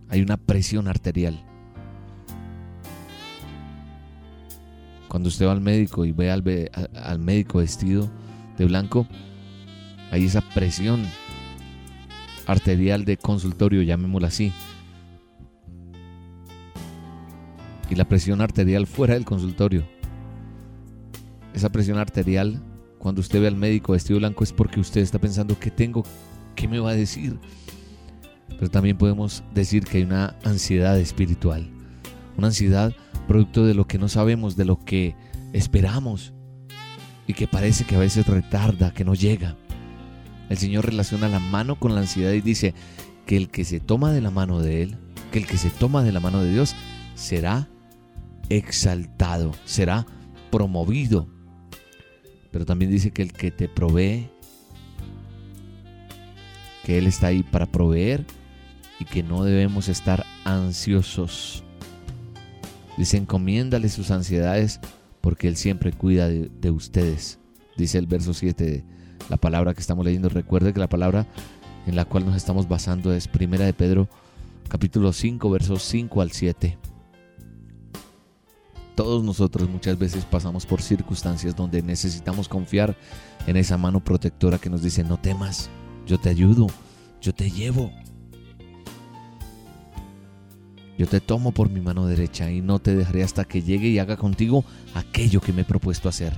Hay 0.09 0.21
una 0.21 0.35
presión 0.35 0.89
arterial. 0.89 1.41
Cuando 5.07 5.29
usted 5.29 5.47
va 5.47 5.53
al 5.53 5.61
médico 5.61 6.03
y 6.03 6.11
ve 6.11 6.31
al, 6.31 6.43
al 7.01 7.19
médico 7.19 7.59
vestido 7.59 8.09
de 8.57 8.65
blanco, 8.65 9.07
hay 10.11 10.25
esa 10.25 10.41
presión 10.41 11.01
arterial 12.45 13.05
de 13.05 13.15
consultorio, 13.15 13.83
llamémosla 13.83 14.27
así. 14.27 14.51
Y 17.89 17.95
la 17.95 18.07
presión 18.07 18.41
arterial 18.41 18.87
fuera 18.87 19.15
del 19.15 19.25
consultorio. 19.25 19.87
Esa 21.53 21.71
presión 21.71 21.97
arterial, 21.97 22.61
cuando 22.99 23.21
usted 23.21 23.41
ve 23.41 23.47
al 23.47 23.55
médico 23.55 23.93
vestido 23.93 24.19
blanco, 24.19 24.43
es 24.43 24.53
porque 24.53 24.79
usted 24.79 25.01
está 25.01 25.19
pensando, 25.19 25.57
¿qué 25.59 25.71
tengo? 25.71 26.03
¿Qué 26.55 26.67
me 26.67 26.79
va 26.79 26.91
a 26.91 26.95
decir? 26.95 27.39
Pero 28.47 28.69
también 28.69 28.97
podemos 28.97 29.43
decir 29.53 29.83
que 29.83 29.97
hay 29.97 30.03
una 30.03 30.35
ansiedad 30.43 30.99
espiritual. 30.99 31.69
Una 32.37 32.47
ansiedad 32.47 32.93
producto 33.27 33.65
de 33.65 33.73
lo 33.73 33.87
que 33.87 33.97
no 33.97 34.07
sabemos, 34.07 34.55
de 34.55 34.65
lo 34.65 34.83
que 34.83 35.15
esperamos 35.53 36.33
y 37.27 37.33
que 37.33 37.47
parece 37.47 37.83
que 37.83 37.95
a 37.95 37.99
veces 37.99 38.27
retarda, 38.27 38.93
que 38.93 39.05
no 39.05 39.13
llega. 39.13 39.55
El 40.49 40.57
Señor 40.57 40.85
relaciona 40.85 41.29
la 41.29 41.39
mano 41.39 41.79
con 41.79 41.93
la 41.93 42.01
ansiedad 42.01 42.31
y 42.31 42.41
dice 42.41 42.73
que 43.25 43.37
el 43.37 43.49
que 43.49 43.65
se 43.65 43.79
toma 43.79 44.11
de 44.11 44.21
la 44.21 44.31
mano 44.31 44.61
de 44.61 44.81
Él, 44.81 44.97
que 45.31 45.39
el 45.39 45.45
que 45.45 45.57
se 45.57 45.69
toma 45.69 46.03
de 46.03 46.11
la 46.11 46.19
mano 46.19 46.41
de 46.41 46.51
Dios, 46.51 46.75
será 47.13 47.67
exaltado, 48.49 49.51
será 49.65 50.05
promovido. 50.51 51.27
Pero 52.51 52.65
también 52.65 52.91
dice 52.91 53.11
que 53.11 53.21
el 53.21 53.33
que 53.33 53.51
te 53.51 53.69
provee, 53.69 54.29
que 56.83 56.97
Él 56.97 57.07
está 57.07 57.27
ahí 57.27 57.43
para 57.43 57.67
proveer 57.67 58.25
y 58.99 59.05
que 59.05 59.23
no 59.23 59.43
debemos 59.43 59.87
estar 59.87 60.25
ansiosos. 60.43 61.63
Dice, 62.97 63.17
encomiéndale 63.17 63.87
sus 63.89 64.11
ansiedades 64.11 64.79
porque 65.21 65.47
Él 65.47 65.55
siempre 65.55 65.91
cuida 65.91 66.27
de, 66.27 66.49
de 66.59 66.71
ustedes. 66.71 67.39
Dice 67.77 67.97
el 67.97 68.07
verso 68.07 68.33
7 68.33 68.63
de 68.63 68.83
la 69.29 69.37
palabra 69.37 69.73
que 69.73 69.81
estamos 69.81 70.03
leyendo. 70.03 70.27
Recuerde 70.29 70.73
que 70.73 70.79
la 70.79 70.89
palabra 70.89 71.27
en 71.85 71.95
la 71.95 72.05
cual 72.05 72.25
nos 72.25 72.35
estamos 72.35 72.67
basando 72.67 73.13
es 73.13 73.27
Primera 73.27 73.65
de 73.65 73.73
Pedro, 73.73 74.09
capítulo 74.67 75.13
5, 75.13 75.49
versos 75.49 75.83
5 75.83 76.21
al 76.21 76.31
7. 76.31 76.88
Todos 78.99 79.23
nosotros 79.23 79.69
muchas 79.69 79.97
veces 79.97 80.25
pasamos 80.25 80.65
por 80.65 80.81
circunstancias 80.81 81.55
donde 81.55 81.81
necesitamos 81.81 82.49
confiar 82.49 82.97
en 83.47 83.55
esa 83.55 83.77
mano 83.77 84.03
protectora 84.03 84.57
que 84.57 84.69
nos 84.69 84.83
dice, 84.83 85.05
no 85.05 85.15
temas, 85.15 85.69
yo 86.05 86.19
te 86.19 86.27
ayudo, 86.27 86.67
yo 87.21 87.33
te 87.33 87.49
llevo. 87.49 87.93
Yo 90.97 91.07
te 91.07 91.21
tomo 91.21 91.53
por 91.53 91.69
mi 91.69 91.79
mano 91.79 92.07
derecha 92.07 92.51
y 92.51 92.59
no 92.59 92.79
te 92.79 92.93
dejaré 92.93 93.23
hasta 93.23 93.45
que 93.45 93.61
llegue 93.61 93.87
y 93.87 93.99
haga 93.99 94.17
contigo 94.17 94.65
aquello 94.93 95.39
que 95.39 95.53
me 95.53 95.61
he 95.61 95.65
propuesto 95.65 96.09
hacer. 96.09 96.33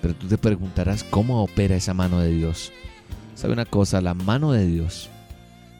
Pero 0.00 0.14
tú 0.14 0.26
te 0.26 0.38
preguntarás 0.38 1.04
cómo 1.04 1.44
opera 1.44 1.76
esa 1.76 1.92
mano 1.92 2.20
de 2.20 2.30
Dios. 2.30 2.72
¿Sabe 3.34 3.52
una 3.52 3.66
cosa? 3.66 4.00
La 4.00 4.14
mano 4.14 4.52
de 4.52 4.66
Dios 4.66 5.10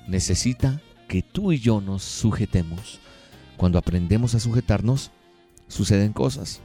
necesita 0.07 0.83
que 1.09 1.23
tú 1.23 1.51
y 1.51 1.61
yo 1.61 1.81
nos 1.81 2.03
sujetemos. 2.03 3.01
Cuando 3.57 3.79
aprendemos 3.79 4.35
a 4.35 4.41
sujetarnos, 4.41 5.11
suceden 5.71 6.13
cosas. 6.13 6.61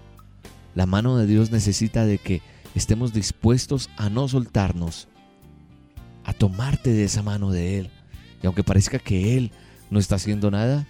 La 0.74 0.86
mano 0.86 1.18
de 1.18 1.28
Dios 1.28 1.52
necesita 1.52 2.06
de 2.06 2.18
que 2.18 2.42
estemos 2.74 3.14
dispuestos 3.14 3.90
a 3.96 4.10
no 4.10 4.28
soltarnos, 4.28 5.08
a 6.26 6.34
tomarte 6.34 6.92
de 6.92 7.06
esa 7.06 7.24
mano 7.24 7.52
de 7.52 7.80
Él. 7.80 7.90
Y 8.44 8.48
aunque 8.48 8.64
parezca 8.64 9.00
que 9.00 9.38
Él 9.38 9.52
no 9.90 10.00
está 10.00 10.16
haciendo 10.16 10.52
nada, 10.52 10.86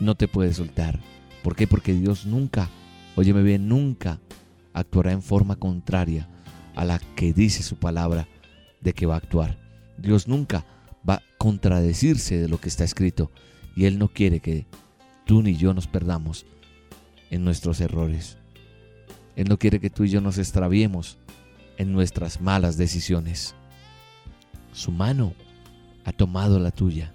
no 0.00 0.14
te 0.14 0.28
puede 0.28 0.54
soltar. 0.54 1.00
¿Por 1.42 1.56
qué? 1.56 1.66
Porque 1.66 1.92
Dios 1.92 2.24
nunca, 2.24 2.70
óyeme 3.16 3.42
bien, 3.42 3.68
nunca 3.68 4.20
actuará 4.72 5.12
en 5.12 5.22
forma 5.22 5.56
contraria 5.56 6.28
a 6.74 6.84
la 6.84 6.98
que 6.98 7.32
dice 7.34 7.62
su 7.62 7.76
palabra 7.76 8.26
de 8.80 8.94
que 8.94 9.06
va 9.06 9.14
a 9.14 9.18
actuar. 9.18 9.58
Dios 9.98 10.28
nunca 10.28 10.64
va 11.08 11.14
a 11.14 11.22
contradecirse 11.36 12.38
de 12.38 12.48
lo 12.48 12.58
que 12.58 12.68
está 12.68 12.84
escrito 12.84 13.30
y 13.76 13.84
Él 13.84 13.98
no 13.98 14.08
quiere 14.08 14.40
que 14.40 14.66
tú 15.26 15.42
ni 15.42 15.56
yo 15.56 15.74
nos 15.74 15.86
perdamos 15.86 16.46
en 17.32 17.44
nuestros 17.44 17.80
errores. 17.80 18.36
Él 19.34 19.48
no 19.48 19.58
quiere 19.58 19.80
que 19.80 19.90
tú 19.90 20.04
y 20.04 20.10
yo 20.10 20.20
nos 20.20 20.36
extraviemos 20.36 21.18
en 21.78 21.92
nuestras 21.92 22.40
malas 22.42 22.76
decisiones. 22.76 23.54
Su 24.72 24.92
mano 24.92 25.32
ha 26.04 26.12
tomado 26.12 26.58
la 26.58 26.70
tuya 26.70 27.12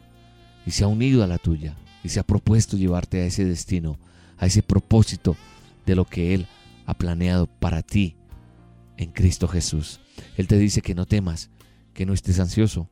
y 0.66 0.72
se 0.72 0.84
ha 0.84 0.88
unido 0.88 1.24
a 1.24 1.28
la 1.28 1.38
tuya 1.38 1.78
y 2.04 2.10
se 2.10 2.20
ha 2.20 2.24
propuesto 2.24 2.78
llevarte 2.78 3.22
a 3.22 3.26
ese 3.26 3.46
destino, 3.46 4.00
a 4.40 4.48
ese 4.48 4.64
propósito 4.64 5.38
de 5.86 5.96
lo 5.96 6.06
que 6.06 6.34
Él 6.34 6.48
ha 6.88 6.96
planeado 6.96 7.46
para 7.46 7.84
ti 7.84 8.16
en 8.98 9.12
Cristo 9.12 9.48
Jesús. 9.48 10.00
Él 10.36 10.48
te 10.48 10.58
dice 10.58 10.82
que 10.82 10.96
no 10.96 11.06
temas, 11.06 11.52
que 11.94 12.08
no 12.08 12.14
estés 12.14 12.40
ansioso. 12.40 12.90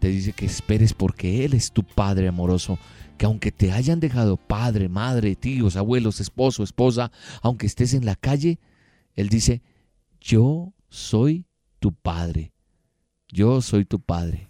Te 0.00 0.08
dice 0.08 0.32
que 0.32 0.46
esperes 0.46 0.92
porque 0.92 1.44
Él 1.44 1.54
es 1.54 1.70
tu 1.70 1.84
Padre 1.84 2.26
amoroso, 2.26 2.80
que 3.20 3.26
aunque 3.26 3.52
te 3.52 3.70
hayan 3.70 4.00
dejado 4.00 4.38
padre, 4.38 4.88
madre, 4.88 5.36
tíos, 5.36 5.76
abuelos, 5.76 6.20
esposo, 6.20 6.62
esposa, 6.62 7.12
aunque 7.42 7.66
estés 7.66 7.92
en 7.92 8.06
la 8.06 8.16
calle, 8.16 8.58
Él 9.14 9.28
dice, 9.28 9.60
yo 10.22 10.72
soy 10.88 11.44
tu 11.80 11.92
Padre. 11.92 12.54
Yo 13.28 13.60
soy 13.60 13.84
tu 13.84 14.00
Padre. 14.00 14.48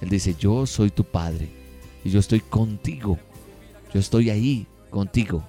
Él 0.00 0.08
dice, 0.08 0.36
yo 0.38 0.66
soy 0.66 0.90
tu 0.90 1.02
Padre 1.02 1.48
y 2.04 2.10
yo 2.10 2.20
estoy 2.20 2.38
contigo. 2.38 3.18
Yo 3.92 3.98
estoy 3.98 4.30
ahí 4.30 4.68
contigo. 4.90 5.42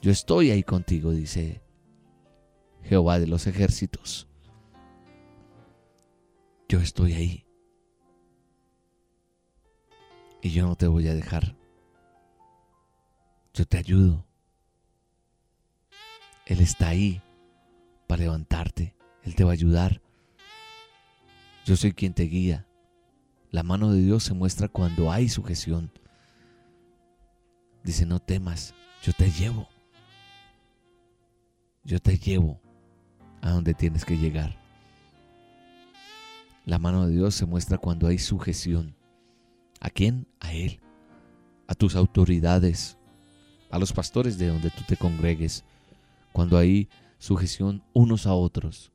Yo 0.00 0.12
estoy 0.12 0.50
ahí 0.50 0.62
contigo, 0.62 1.10
dice 1.10 1.60
Jehová 2.84 3.18
de 3.18 3.26
los 3.26 3.46
ejércitos. 3.46 4.28
Yo 6.70 6.80
estoy 6.80 7.12
ahí. 7.12 7.43
Y 10.44 10.50
yo 10.50 10.66
no 10.66 10.76
te 10.76 10.86
voy 10.86 11.08
a 11.08 11.14
dejar. 11.14 11.56
Yo 13.54 13.64
te 13.64 13.78
ayudo. 13.78 14.26
Él 16.44 16.60
está 16.60 16.88
ahí 16.88 17.22
para 18.06 18.24
levantarte. 18.24 18.94
Él 19.22 19.34
te 19.34 19.42
va 19.42 19.52
a 19.52 19.54
ayudar. 19.54 20.02
Yo 21.64 21.76
soy 21.76 21.92
quien 21.94 22.12
te 22.12 22.24
guía. 22.24 22.66
La 23.52 23.62
mano 23.62 23.90
de 23.90 24.02
Dios 24.02 24.22
se 24.22 24.34
muestra 24.34 24.68
cuando 24.68 25.10
hay 25.10 25.30
sujeción. 25.30 25.90
Dice, 27.82 28.04
no 28.04 28.20
temas, 28.20 28.74
yo 29.02 29.14
te 29.14 29.30
llevo. 29.30 29.66
Yo 31.84 32.00
te 32.00 32.18
llevo 32.18 32.60
a 33.40 33.48
donde 33.48 33.72
tienes 33.72 34.04
que 34.04 34.18
llegar. 34.18 34.60
La 36.66 36.78
mano 36.78 37.06
de 37.06 37.14
Dios 37.14 37.34
se 37.34 37.46
muestra 37.46 37.78
cuando 37.78 38.08
hay 38.08 38.18
sujeción. 38.18 38.94
¿A 39.84 39.90
quién? 39.90 40.26
A 40.40 40.54
Él. 40.54 40.80
A 41.68 41.74
tus 41.74 41.94
autoridades. 41.94 42.96
A 43.70 43.78
los 43.78 43.92
pastores 43.92 44.38
de 44.38 44.48
donde 44.48 44.70
tú 44.70 44.82
te 44.88 44.96
congregues. 44.96 45.62
Cuando 46.32 46.56
hay 46.56 46.88
sujeción 47.18 47.84
unos 47.92 48.26
a 48.26 48.32
otros. 48.32 48.92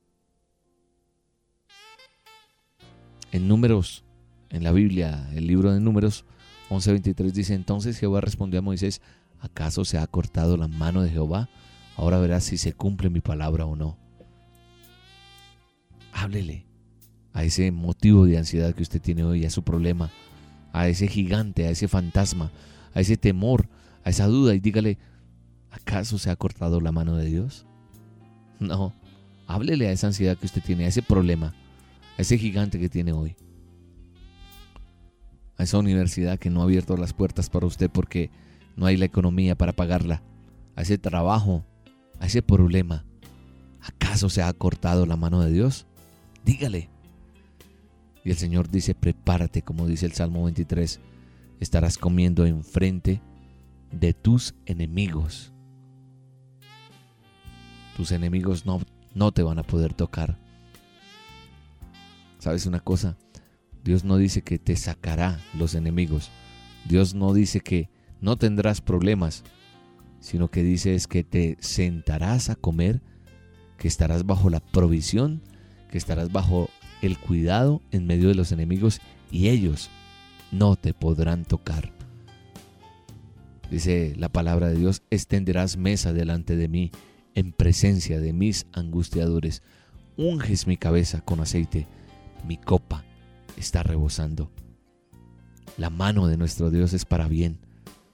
En 3.32 3.48
números 3.48 4.04
en 4.50 4.64
la 4.64 4.72
Biblia, 4.72 5.30
el 5.36 5.46
libro 5.46 5.72
de 5.72 5.80
Números 5.80 6.26
11:23 6.72 7.34
dice, 7.34 7.54
entonces 7.54 8.00
Jehová 8.00 8.22
respondió 8.22 8.58
a 8.58 8.64
Moisés, 8.64 9.04
¿acaso 9.40 9.86
se 9.86 10.00
ha 10.00 10.08
cortado 10.08 10.58
la 10.58 10.68
mano 10.68 11.04
de 11.04 11.12
Jehová? 11.12 11.50
Ahora 11.98 12.18
verás 12.18 12.46
si 12.46 12.58
se 12.58 12.74
cumple 12.74 13.12
mi 13.12 13.22
palabra 13.22 13.68
o 13.68 13.76
no. 13.76 14.00
Háblele 16.14 16.66
a 17.32 17.44
ese 17.44 17.72
motivo 17.72 18.26
de 18.26 18.40
ansiedad 18.40 18.74
que 18.74 18.82
usted 18.82 19.00
tiene 19.00 19.24
hoy, 19.24 19.46
a 19.46 19.52
su 19.52 19.62
problema, 19.62 20.10
a 20.74 20.88
ese 20.88 21.08
gigante, 21.08 21.68
a 21.68 21.72
ese 21.72 21.88
fantasma, 21.88 22.52
a 22.94 23.02
ese 23.02 23.18
temor, 23.18 23.68
a 24.04 24.10
esa 24.10 24.28
duda 24.28 24.56
y 24.56 24.60
dígale, 24.60 24.98
¿acaso 25.72 26.18
se 26.18 26.30
ha 26.30 26.36
cortado 26.36 26.82
la 26.82 26.92
mano 26.92 27.16
de 27.16 27.26
Dios? 27.26 27.66
No, 28.60 28.94
háblele 29.48 29.88
a 29.88 29.92
esa 29.92 30.08
ansiedad 30.08 30.38
que 30.38 30.46
usted 30.46 30.62
tiene, 30.64 30.86
a 30.86 30.90
ese 30.90 31.02
problema, 31.02 31.54
a 32.18 32.22
ese 32.22 32.38
gigante 32.38 32.80
que 32.80 32.90
tiene 32.90 33.14
hoy 33.14 33.36
a 35.60 35.64
esa 35.64 35.78
universidad 35.78 36.40
que 36.40 36.50
no 36.50 36.62
ha 36.62 36.64
abierto 36.64 36.96
las 36.96 37.12
puertas 37.14 37.50
para 37.50 37.68
usted 37.68 37.92
porque 37.92 38.32
no 38.78 38.86
hay 38.86 38.96
la 38.96 39.06
economía 39.06 39.56
para 39.56 39.74
pagarla, 39.74 40.24
a 40.78 40.82
ese 40.82 40.98
trabajo, 40.98 41.66
a 42.18 42.28
ese 42.28 42.42
problema. 42.42 43.04
¿Acaso 43.82 44.30
se 44.30 44.42
ha 44.42 44.52
cortado 44.54 45.06
la 45.06 45.18
mano 45.18 45.42
de 45.42 45.52
Dios? 45.52 45.86
Dígale. 46.46 46.90
Y 48.24 48.32
el 48.32 48.38
Señor 48.38 48.70
dice, 48.70 48.96
prepárate, 48.96 49.62
como 49.62 49.88
dice 49.88 50.06
el 50.06 50.14
Salmo 50.14 50.44
23, 50.44 51.00
estarás 51.60 51.98
comiendo 51.98 52.46
enfrente 52.46 53.22
de 53.92 54.14
tus 54.14 54.56
enemigos. 54.66 55.52
Tus 57.96 58.12
enemigos 58.12 58.66
no, 58.66 58.82
no 59.14 59.32
te 59.32 59.44
van 59.44 59.60
a 59.60 59.64
poder 59.64 59.94
tocar. 59.94 60.38
¿Sabes 62.40 62.66
una 62.66 62.80
cosa? 62.80 63.18
Dios 63.84 64.04
no 64.04 64.18
dice 64.18 64.42
que 64.42 64.60
te 64.60 64.76
sacará 64.76 65.40
los 65.58 65.76
enemigos. 65.76 66.30
Dios 66.86 67.14
no 67.14 67.34
dice 67.34 67.60
que 67.60 67.90
no 68.22 68.38
tendrás 68.38 68.82
problemas, 68.82 69.44
sino 70.20 70.50
que 70.50 70.64
dice 70.64 70.96
es 70.96 71.08
que 71.08 71.24
te 71.24 71.58
sentarás 71.60 72.50
a 72.50 72.56
comer, 72.56 73.02
que 73.78 73.88
estarás 73.88 74.26
bajo 74.26 74.50
la 74.50 74.60
provisión, 74.60 75.42
que 75.90 75.98
estarás 75.98 76.32
bajo 76.32 76.70
el 77.02 77.18
cuidado 77.18 77.82
en 77.92 78.06
medio 78.06 78.30
de 78.30 78.36
los 78.36 78.52
enemigos 78.52 79.02
y 79.32 79.50
ellos 79.50 79.90
no 80.52 80.76
te 80.76 80.94
podrán 80.94 81.46
tocar. 81.46 81.92
Dice 83.70 84.16
la 84.18 84.30
palabra 84.30 84.70
de 84.70 84.76
Dios, 84.76 85.04
extenderás 85.12 85.78
mesa 85.78 86.12
delante 86.12 86.56
de 86.56 86.68
mí 86.68 86.92
en 87.36 87.52
presencia 87.52 88.20
de 88.20 88.34
mis 88.34 88.66
angustiadores. 88.74 89.62
Unges 90.18 90.66
mi 90.66 90.76
cabeza 90.76 91.22
con 91.22 91.40
aceite, 91.40 91.88
mi 92.48 92.58
copa 92.58 93.06
está 93.58 93.84
rebosando. 93.84 94.52
La 95.78 95.90
mano 95.90 96.28
de 96.28 96.38
nuestro 96.38 96.72
Dios 96.72 96.94
es 96.94 97.06
para 97.06 97.28
bien 97.28 97.60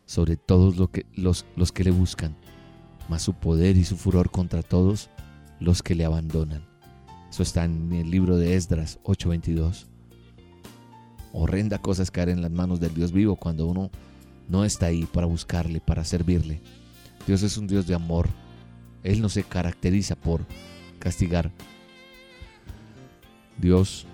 sobre 0.06 0.36
todos 0.36 0.76
los 1.15 1.45
los 1.56 1.71
que 1.71 1.84
le 1.84 1.91
buscan, 1.91 2.36
mas 3.10 3.24
su 3.24 3.34
poder 3.34 3.78
y 3.78 3.86
su 3.86 3.95
furor 3.95 4.30
contra 4.30 4.62
todos 4.62 5.10
los 5.60 5.82
que 5.82 5.95
le 5.95 6.06
abandonan. 6.06 6.75
Eso 7.36 7.43
está 7.43 7.65
en 7.65 7.91
el 7.91 8.10
libro 8.10 8.38
de 8.38 8.56
Esdras 8.56 8.98
8:22. 9.04 9.88
Horrenda 11.34 11.80
cosa 11.80 12.02
es 12.02 12.10
caer 12.10 12.30
en 12.30 12.41
las 12.41 12.50
manos 12.50 12.80
del 12.80 12.93
Dios 12.93 13.12
vivo 13.12 13.36
cuando 13.36 13.67
uno 13.67 13.91
no 14.48 14.63
está 14.63 14.86
ahí 14.86 15.04
para 15.04 15.28
buscarle, 15.28 15.82
para 15.82 16.06
servirle. 16.06 16.62
Dios 17.28 17.43
es 17.43 17.58
un 17.58 17.67
Dios 17.67 17.88
de 17.88 17.93
amor. 17.93 18.30
Él 19.04 19.21
no 19.21 19.28
se 19.28 19.43
caracteriza 19.43 20.15
por 20.15 20.45
castigar. 20.98 21.52
Dios 23.58 24.06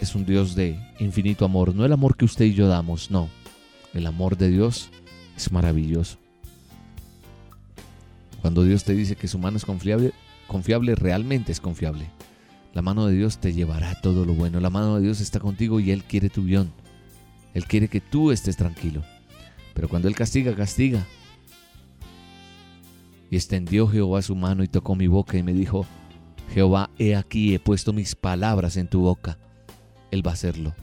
es 0.00 0.16
un 0.16 0.26
Dios 0.26 0.56
de 0.56 0.76
infinito 0.98 1.44
amor, 1.44 1.72
no 1.72 1.84
el 1.84 1.92
amor 1.92 2.16
que 2.16 2.24
usted 2.24 2.46
y 2.46 2.54
yo 2.54 2.66
damos, 2.66 3.12
no. 3.12 3.28
El 3.94 4.08
amor 4.08 4.36
de 4.36 4.50
Dios 4.50 4.90
es 5.36 5.52
maravilloso. 5.52 6.18
Cuando 8.40 8.64
Dios 8.64 8.82
te 8.82 8.96
dice 8.96 9.14
que 9.14 9.28
su 9.28 9.38
mano 9.38 9.56
es 9.56 9.64
confiable, 9.64 10.12
confiable 10.48 10.96
realmente 10.96 11.52
es 11.52 11.60
confiable. 11.60 12.10
La 12.76 12.82
mano 12.82 13.06
de 13.06 13.16
Dios 13.16 13.38
te 13.38 13.54
llevará 13.54 13.94
todo 14.02 14.26
lo 14.26 14.34
bueno. 14.34 14.60
La 14.60 14.68
mano 14.68 14.96
de 14.96 15.00
Dios 15.00 15.22
está 15.22 15.40
contigo 15.40 15.80
y 15.80 15.92
Él 15.92 16.04
quiere 16.04 16.28
tu 16.28 16.42
bien. 16.42 16.70
Él 17.54 17.64
quiere 17.64 17.88
que 17.88 18.02
tú 18.02 18.32
estés 18.32 18.58
tranquilo. 18.58 19.02
Pero 19.72 19.88
cuando 19.88 20.08
Él 20.08 20.14
castiga, 20.14 20.54
castiga. 20.54 21.06
Y 23.30 23.36
extendió 23.36 23.88
Jehová 23.88 24.20
su 24.20 24.36
mano 24.36 24.62
y 24.62 24.68
tocó 24.68 24.94
mi 24.94 25.06
boca 25.06 25.38
y 25.38 25.42
me 25.42 25.54
dijo, 25.54 25.86
Jehová, 26.52 26.90
he 26.98 27.16
aquí, 27.16 27.54
he 27.54 27.58
puesto 27.58 27.94
mis 27.94 28.14
palabras 28.14 28.76
en 28.76 28.88
tu 28.88 29.00
boca. 29.00 29.38
Él 30.10 30.24
va 30.24 30.32
a 30.32 30.34
hacerlo. 30.34 30.74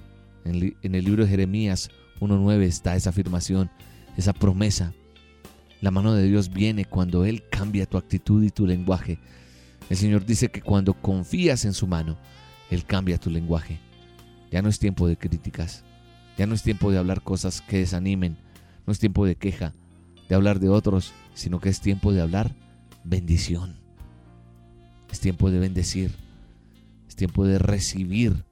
En 0.46 0.96
el 0.96 1.06
libro 1.06 1.26
de 1.26 1.30
Jeremías 1.30 1.92
1.9 2.22 2.64
está 2.64 2.96
esa 2.96 3.12
afirmación, 3.12 3.70
esa 4.18 4.34
promesa. 4.34 4.94
La 5.80 5.92
mano 5.92 6.16
de 6.16 6.24
Dios 6.24 6.52
viene 6.52 6.86
cuando 6.86 7.24
Él 7.24 7.44
cambia 7.52 7.86
tu 7.86 8.00
actitud 8.00 8.44
y 8.44 8.50
tu 8.50 8.66
lenguaje. 8.66 9.20
El 9.90 9.98
Señor 9.98 10.26
dice 10.26 10.50
que 10.50 10.62
cuando 10.62 10.94
confías 10.94 11.66
en 11.66 11.74
su 11.74 11.88
mano, 11.88 12.18
Él 12.70 12.86
cambia 12.86 13.18
tu 13.18 13.30
lenguaje. 13.30 13.80
Ya 14.52 14.62
no 14.62 14.70
es 14.70 14.80
tiempo 14.80 15.08
de 15.08 15.18
críticas, 15.18 15.84
ya 16.38 16.46
no 16.46 16.56
es 16.56 16.64
tiempo 16.64 16.92
de 16.92 16.98
hablar 16.98 17.22
cosas 17.22 17.62
que 17.62 17.80
desanimen, 17.80 18.38
no 18.86 18.94
es 18.94 19.00
tiempo 19.00 19.26
de 19.26 19.36
queja, 19.36 19.74
de 20.30 20.36
hablar 20.36 20.60
de 20.60 20.70
otros, 20.70 21.14
sino 21.34 21.60
que 21.60 21.70
es 21.70 21.82
tiempo 21.82 22.14
de 22.14 22.22
hablar 22.22 22.56
bendición. 23.04 23.78
Es 25.12 25.20
tiempo 25.20 25.52
de 25.52 25.60
bendecir, 25.60 26.12
es 27.08 27.16
tiempo 27.16 27.46
de 27.46 27.60
recibir 27.60 28.46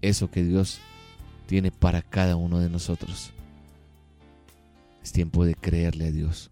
eso 0.00 0.30
que 0.30 0.42
Dios 0.44 0.80
tiene 1.46 1.70
para 1.70 2.02
cada 2.02 2.36
uno 2.36 2.58
de 2.58 2.70
nosotros. 2.70 3.32
Es 5.02 5.12
tiempo 5.12 5.44
de 5.44 5.54
creerle 5.54 6.06
a 6.06 6.12
Dios. 6.12 6.50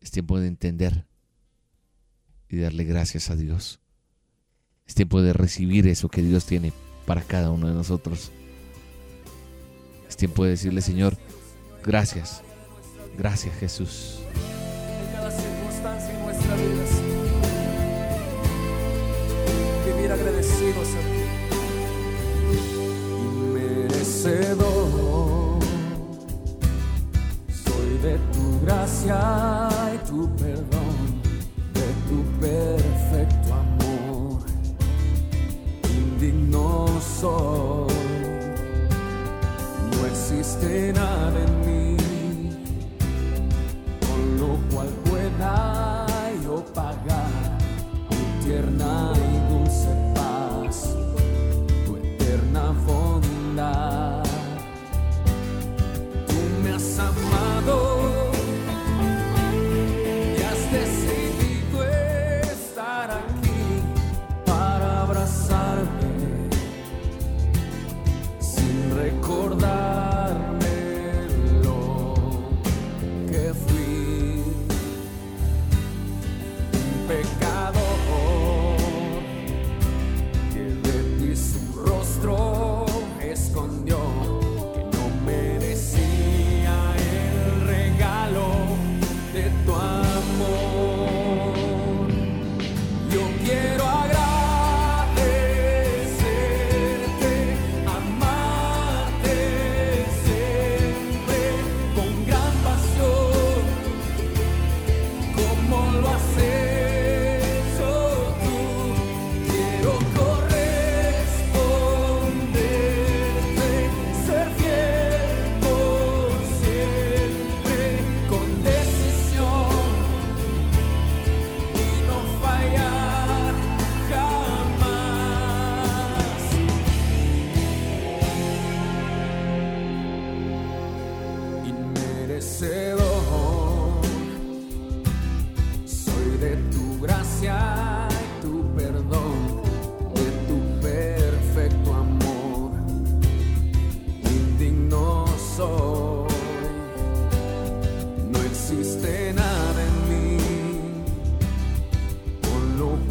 Es 0.00 0.10
tiempo 0.10 0.38
de 0.38 0.48
entender 0.48 1.06
y 2.48 2.58
darle 2.58 2.84
gracias 2.84 3.30
a 3.30 3.36
Dios. 3.36 3.80
Es 4.86 4.94
tiempo 4.94 5.20
de 5.20 5.32
recibir 5.32 5.88
eso 5.88 6.08
que 6.08 6.22
Dios 6.22 6.46
tiene 6.46 6.72
para 7.06 7.22
cada 7.22 7.50
uno 7.50 7.66
de 7.68 7.74
nosotros. 7.74 8.30
Es 10.08 10.16
tiempo 10.16 10.44
de 10.44 10.50
decirle, 10.50 10.80
Señor, 10.80 11.16
gracias. 11.82 12.42
Gracias 13.18 13.56
Jesús. 13.56 14.20
En 15.00 15.12
cada 15.12 15.30
circunstancia 15.30 16.12
en 16.12 16.22
nuestra 16.24 16.54
vida, 16.56 16.84
Vivir 19.86 20.12
agradecidos 20.12 20.88
a 20.88 21.00
ti. 21.00 21.22
Inmerecedor. 23.24 24.66
Soy 27.64 27.98
de 28.02 28.18
tu 28.32 28.60
gracia 28.62 29.20
y 29.94 29.98
tu 30.06 30.28
perdón 30.36 30.75
tu 32.08 32.22
perfecto 32.40 33.54
amor. 33.54 34.40
Indigno 35.88 36.86
soy, 37.00 37.94
no 39.90 40.06
existe 40.06 40.92
nada 40.92 41.38
en 41.46 41.60
mí 41.66 41.96
con 44.06 44.38
lo 44.38 44.58
cual 44.72 44.88
pueda 45.04 46.06
yo 46.44 46.64
pagar 46.74 47.58
tu 48.08 48.46
tierna 48.46 49.12
y 49.14 49.52
dulce 49.52 49.90
paz, 50.14 50.94
tu 51.84 51.96
eterna 51.96 52.72
bondad. 52.86 54.22
Tú 56.26 56.34
me 56.62 56.70
has 56.70 56.98
amado. 56.98 57.45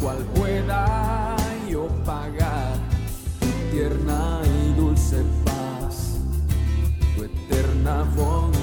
cual 0.06 0.24
pueda 0.36 1.34
yo 1.68 1.88
pagar 2.04 2.76
tu 3.40 3.76
tierna 3.76 4.40
y 4.44 4.72
dulce 4.74 5.24
paz, 5.44 6.18
tu 7.16 7.24
eterna 7.24 8.04
bondad. 8.14 8.55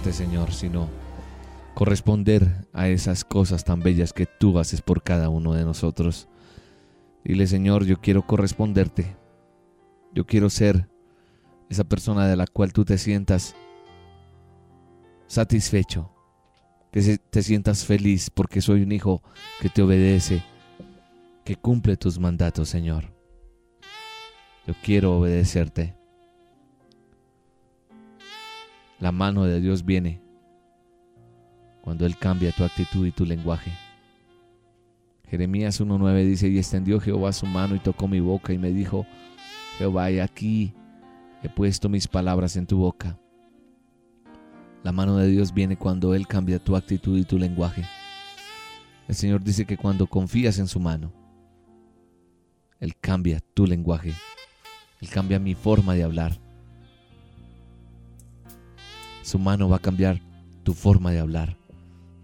Este 0.00 0.14
Señor, 0.14 0.50
sino 0.54 0.88
corresponder 1.74 2.66
a 2.72 2.88
esas 2.88 3.22
cosas 3.22 3.64
tan 3.64 3.80
bellas 3.80 4.14
que 4.14 4.24
tú 4.24 4.58
haces 4.58 4.80
por 4.80 5.02
cada 5.02 5.28
uno 5.28 5.52
de 5.52 5.62
nosotros. 5.62 6.26
Dile, 7.22 7.46
Señor, 7.46 7.84
yo 7.84 8.00
quiero 8.00 8.26
corresponderte. 8.26 9.14
Yo 10.14 10.24
quiero 10.24 10.48
ser 10.48 10.88
esa 11.68 11.84
persona 11.84 12.26
de 12.26 12.36
la 12.36 12.46
cual 12.46 12.72
tú 12.72 12.86
te 12.86 12.96
sientas 12.96 13.54
satisfecho, 15.26 16.10
que 16.90 17.18
te 17.18 17.42
sientas 17.42 17.84
feliz 17.84 18.30
porque 18.30 18.62
soy 18.62 18.80
un 18.82 18.92
hijo 18.92 19.22
que 19.60 19.68
te 19.68 19.82
obedece, 19.82 20.42
que 21.44 21.56
cumple 21.56 21.98
tus 21.98 22.18
mandatos, 22.18 22.70
Señor. 22.70 23.14
Yo 24.66 24.72
quiero 24.82 25.18
obedecerte. 25.18 25.99
La 29.00 29.12
mano 29.12 29.44
de 29.44 29.60
Dios 29.60 29.84
viene 29.84 30.20
cuando 31.80 32.04
Él 32.04 32.18
cambia 32.18 32.52
tu 32.52 32.64
actitud 32.64 33.06
y 33.06 33.12
tu 33.12 33.24
lenguaje. 33.24 33.72
Jeremías 35.26 35.80
1.9 35.80 36.24
dice, 36.26 36.48
y 36.48 36.58
extendió 36.58 37.00
Jehová 37.00 37.32
su 37.32 37.46
mano 37.46 37.74
y 37.74 37.78
tocó 37.78 38.08
mi 38.08 38.20
boca 38.20 38.52
y 38.52 38.58
me 38.58 38.72
dijo, 38.72 39.06
Jehová, 39.78 40.10
he 40.10 40.20
aquí, 40.20 40.74
he 41.42 41.48
puesto 41.48 41.88
mis 41.88 42.06
palabras 42.06 42.56
en 42.56 42.66
tu 42.66 42.76
boca. 42.76 43.18
La 44.82 44.92
mano 44.92 45.16
de 45.16 45.28
Dios 45.28 45.54
viene 45.54 45.78
cuando 45.78 46.14
Él 46.14 46.26
cambia 46.26 46.58
tu 46.58 46.76
actitud 46.76 47.16
y 47.16 47.24
tu 47.24 47.38
lenguaje. 47.38 47.84
El 49.08 49.14
Señor 49.14 49.42
dice 49.42 49.64
que 49.64 49.78
cuando 49.78 50.06
confías 50.06 50.58
en 50.58 50.68
su 50.68 50.78
mano, 50.78 51.10
Él 52.80 52.94
cambia 53.00 53.40
tu 53.54 53.66
lenguaje. 53.66 54.12
Él 55.00 55.08
cambia 55.08 55.38
mi 55.38 55.54
forma 55.54 55.94
de 55.94 56.02
hablar. 56.02 56.49
Su 59.30 59.38
mano 59.38 59.68
va 59.68 59.76
a 59.76 59.78
cambiar 59.78 60.20
tu 60.64 60.74
forma 60.74 61.12
de 61.12 61.20
hablar, 61.20 61.56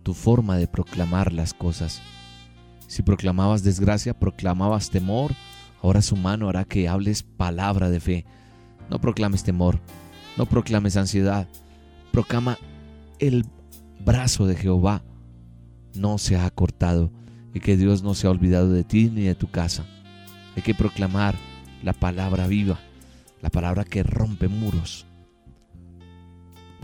tu 0.03 0.13
forma 0.13 0.57
de 0.57 0.67
proclamar 0.67 1.33
las 1.33 1.55
cosas. 1.55 2.03
Si 2.89 3.05
proclamabas 3.05 3.63
desgracia, 3.63 4.19
proclamabas 4.19 4.91
temor, 4.91 5.31
ahora 5.81 6.03
su 6.03 6.17
mano 6.17 6.49
hará 6.49 6.65
que 6.65 6.89
hables 6.89 7.23
palabra 7.23 7.91
de 7.91 8.01
fe. 8.01 8.25
No 8.91 9.01
proclames 9.01 9.45
temor, 9.45 9.79
no 10.37 10.47
proclames 10.47 10.97
ansiedad, 10.97 11.47
proclama 12.11 12.59
el 13.21 13.47
brazo 14.05 14.49
de 14.49 14.57
Jehová 14.57 15.05
no 15.95 16.19
se 16.19 16.37
ha 16.37 16.51
cortado 16.51 17.13
y 17.55 17.61
que 17.61 17.77
Dios 17.77 18.03
no 18.03 18.15
se 18.15 18.27
ha 18.27 18.31
olvidado 18.31 18.73
de 18.73 18.83
ti 18.83 19.11
ni 19.15 19.23
de 19.23 19.37
tu 19.37 19.49
casa. 19.49 19.87
Hay 20.57 20.63
que 20.63 20.75
proclamar 20.75 21.37
la 21.85 21.93
palabra 21.93 22.49
viva, 22.49 22.81
la 23.43 23.51
palabra 23.51 23.85
que 23.85 24.03
rompe 24.03 24.49
muros. 24.49 25.06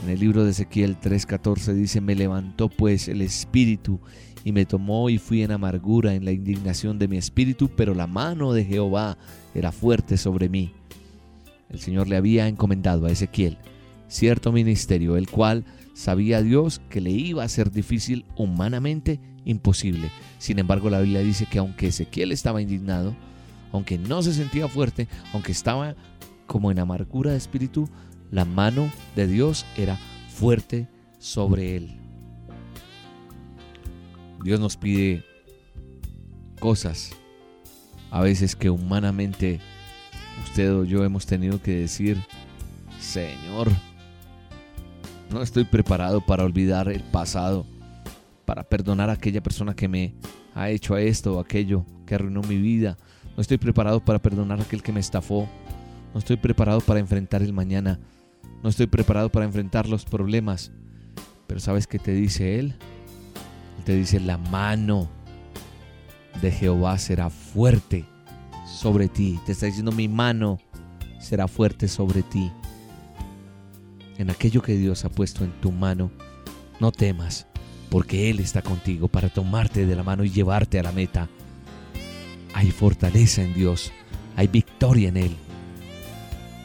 En 0.02 0.10
el 0.10 0.18
libro 0.18 0.44
de 0.44 0.50
Ezequiel 0.50 0.98
3:14 0.98 1.74
dice, 1.74 2.00
me 2.00 2.14
levantó 2.14 2.68
pues 2.68 3.08
el 3.08 3.22
espíritu 3.22 4.00
y 4.44 4.52
me 4.52 4.66
tomó 4.66 5.08
y 5.10 5.18
fui 5.18 5.42
en 5.42 5.52
amargura 5.52 6.14
en 6.14 6.24
la 6.24 6.32
indignación 6.32 6.98
de 6.98 7.06
mi 7.06 7.16
espíritu, 7.16 7.70
pero 7.76 7.94
la 7.94 8.08
mano 8.08 8.52
de 8.52 8.64
Jehová 8.64 9.16
era 9.54 9.70
fuerte 9.70 10.16
sobre 10.16 10.48
mí. 10.48 10.72
El 11.70 11.78
Señor 11.78 12.08
le 12.08 12.16
había 12.16 12.48
encomendado 12.48 13.06
a 13.06 13.10
Ezequiel 13.10 13.58
cierto 14.12 14.52
ministerio, 14.52 15.16
el 15.16 15.28
cual 15.28 15.64
sabía 15.94 16.42
Dios 16.42 16.82
que 16.90 17.00
le 17.00 17.10
iba 17.10 17.44
a 17.44 17.48
ser 17.48 17.70
difícil, 17.70 18.26
humanamente 18.36 19.20
imposible. 19.44 20.10
Sin 20.38 20.58
embargo, 20.58 20.90
la 20.90 21.00
Biblia 21.00 21.20
dice 21.20 21.46
que 21.46 21.58
aunque 21.58 21.88
Ezequiel 21.88 22.30
estaba 22.30 22.60
indignado, 22.60 23.16
aunque 23.72 23.98
no 23.98 24.22
se 24.22 24.34
sentía 24.34 24.68
fuerte, 24.68 25.08
aunque 25.32 25.52
estaba 25.52 25.96
como 26.46 26.70
en 26.70 26.78
amargura 26.78 27.30
de 27.30 27.38
espíritu, 27.38 27.88
la 28.32 28.44
mano 28.46 28.90
de 29.14 29.28
Dios 29.28 29.64
era 29.76 29.96
fuerte 30.34 30.88
sobre 31.18 31.76
él. 31.76 31.96
Dios 34.42 34.58
nos 34.58 34.76
pide 34.76 35.22
cosas 36.58 37.12
a 38.10 38.22
veces 38.22 38.56
que 38.56 38.70
humanamente 38.70 39.60
usted 40.44 40.74
o 40.74 40.84
yo 40.84 41.04
hemos 41.04 41.26
tenido 41.26 41.60
que 41.60 41.72
decir, 41.72 42.18
Señor, 42.98 43.70
no 45.30 45.42
estoy 45.42 45.64
preparado 45.64 46.20
para 46.20 46.44
olvidar 46.44 46.88
el 46.88 47.02
pasado, 47.02 47.66
para 48.46 48.64
perdonar 48.64 49.10
a 49.10 49.14
aquella 49.14 49.42
persona 49.42 49.74
que 49.74 49.88
me 49.88 50.14
ha 50.54 50.70
hecho 50.70 50.96
esto 50.96 51.36
o 51.36 51.40
aquello, 51.40 51.84
que 52.06 52.14
arruinó 52.14 52.40
mi 52.42 52.56
vida. 52.56 52.96
No 53.36 53.42
estoy 53.42 53.58
preparado 53.58 54.00
para 54.00 54.20
perdonar 54.20 54.58
a 54.58 54.62
aquel 54.62 54.82
que 54.82 54.92
me 54.92 55.00
estafó. 55.00 55.48
No 56.14 56.18
estoy 56.18 56.36
preparado 56.36 56.80
para 56.80 57.00
enfrentar 57.00 57.42
el 57.42 57.52
mañana. 57.52 57.98
No 58.62 58.68
estoy 58.68 58.86
preparado 58.86 59.30
para 59.30 59.44
enfrentar 59.44 59.88
los 59.88 60.04
problemas. 60.04 60.72
Pero 61.46 61.60
¿sabes 61.60 61.86
qué 61.86 61.98
te 61.98 62.12
dice 62.12 62.58
Él? 62.58 62.74
Te 63.84 63.94
dice, 63.94 64.20
la 64.20 64.38
mano 64.38 65.08
de 66.40 66.50
Jehová 66.52 66.98
será 66.98 67.30
fuerte 67.30 68.04
sobre 68.66 69.08
ti. 69.08 69.40
Te 69.44 69.52
está 69.52 69.66
diciendo, 69.66 69.92
mi 69.92 70.08
mano 70.08 70.58
será 71.18 71.48
fuerte 71.48 71.88
sobre 71.88 72.22
ti 72.22 72.50
en 74.18 74.30
aquello 74.30 74.62
que 74.62 74.76
Dios 74.76 75.04
ha 75.04 75.08
puesto 75.08 75.44
en 75.44 75.52
tu 75.60 75.72
mano, 75.72 76.10
no 76.80 76.92
temas, 76.92 77.46
porque 77.90 78.30
Él 78.30 78.40
está 78.40 78.62
contigo 78.62 79.08
para 79.08 79.28
tomarte 79.28 79.86
de 79.86 79.96
la 79.96 80.02
mano 80.02 80.24
y 80.24 80.30
llevarte 80.30 80.78
a 80.78 80.82
la 80.82 80.92
meta. 80.92 81.28
Hay 82.54 82.70
fortaleza 82.70 83.42
en 83.42 83.54
Dios, 83.54 83.92
hay 84.36 84.46
victoria 84.46 85.08
en 85.08 85.16
Él. 85.16 85.36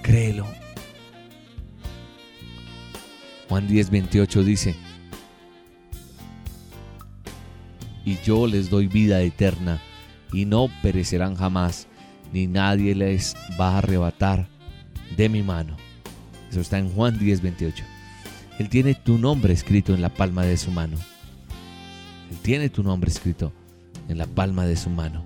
Créelo. 0.04 0.57
Juan 3.50 3.68
10, 3.68 3.90
28 3.90 4.44
dice, 4.44 4.76
y 8.04 8.18
yo 8.24 8.48
les 8.48 8.70
doy 8.70 8.88
vida 8.88 9.22
eterna, 9.22 9.82
y 10.34 10.46
no 10.46 10.70
perecerán 10.82 11.36
jamás, 11.36 11.88
ni 12.34 12.48
nadie 12.48 12.94
les 12.96 13.36
va 13.60 13.72
a 13.72 13.78
arrebatar 13.80 14.48
de 15.16 15.30
mi 15.30 15.44
mano. 15.44 15.76
Eso 16.50 16.62
está 16.62 16.78
en 16.78 16.90
Juan 16.90 17.18
10, 17.18 17.42
28. 17.42 17.84
Él 18.60 18.70
tiene 18.70 18.96
tu 18.96 19.18
nombre 19.18 19.54
escrito 19.54 19.94
en 19.94 20.02
la 20.02 20.10
palma 20.10 20.44
de 20.44 20.58
su 20.58 20.72
mano. 20.72 20.98
Él 22.32 22.38
tiene 22.42 22.70
tu 22.70 22.84
nombre 22.84 23.10
escrito 23.10 23.54
en 24.10 24.18
la 24.18 24.26
palma 24.26 24.66
de 24.66 24.76
su 24.76 24.90
mano. 24.90 25.24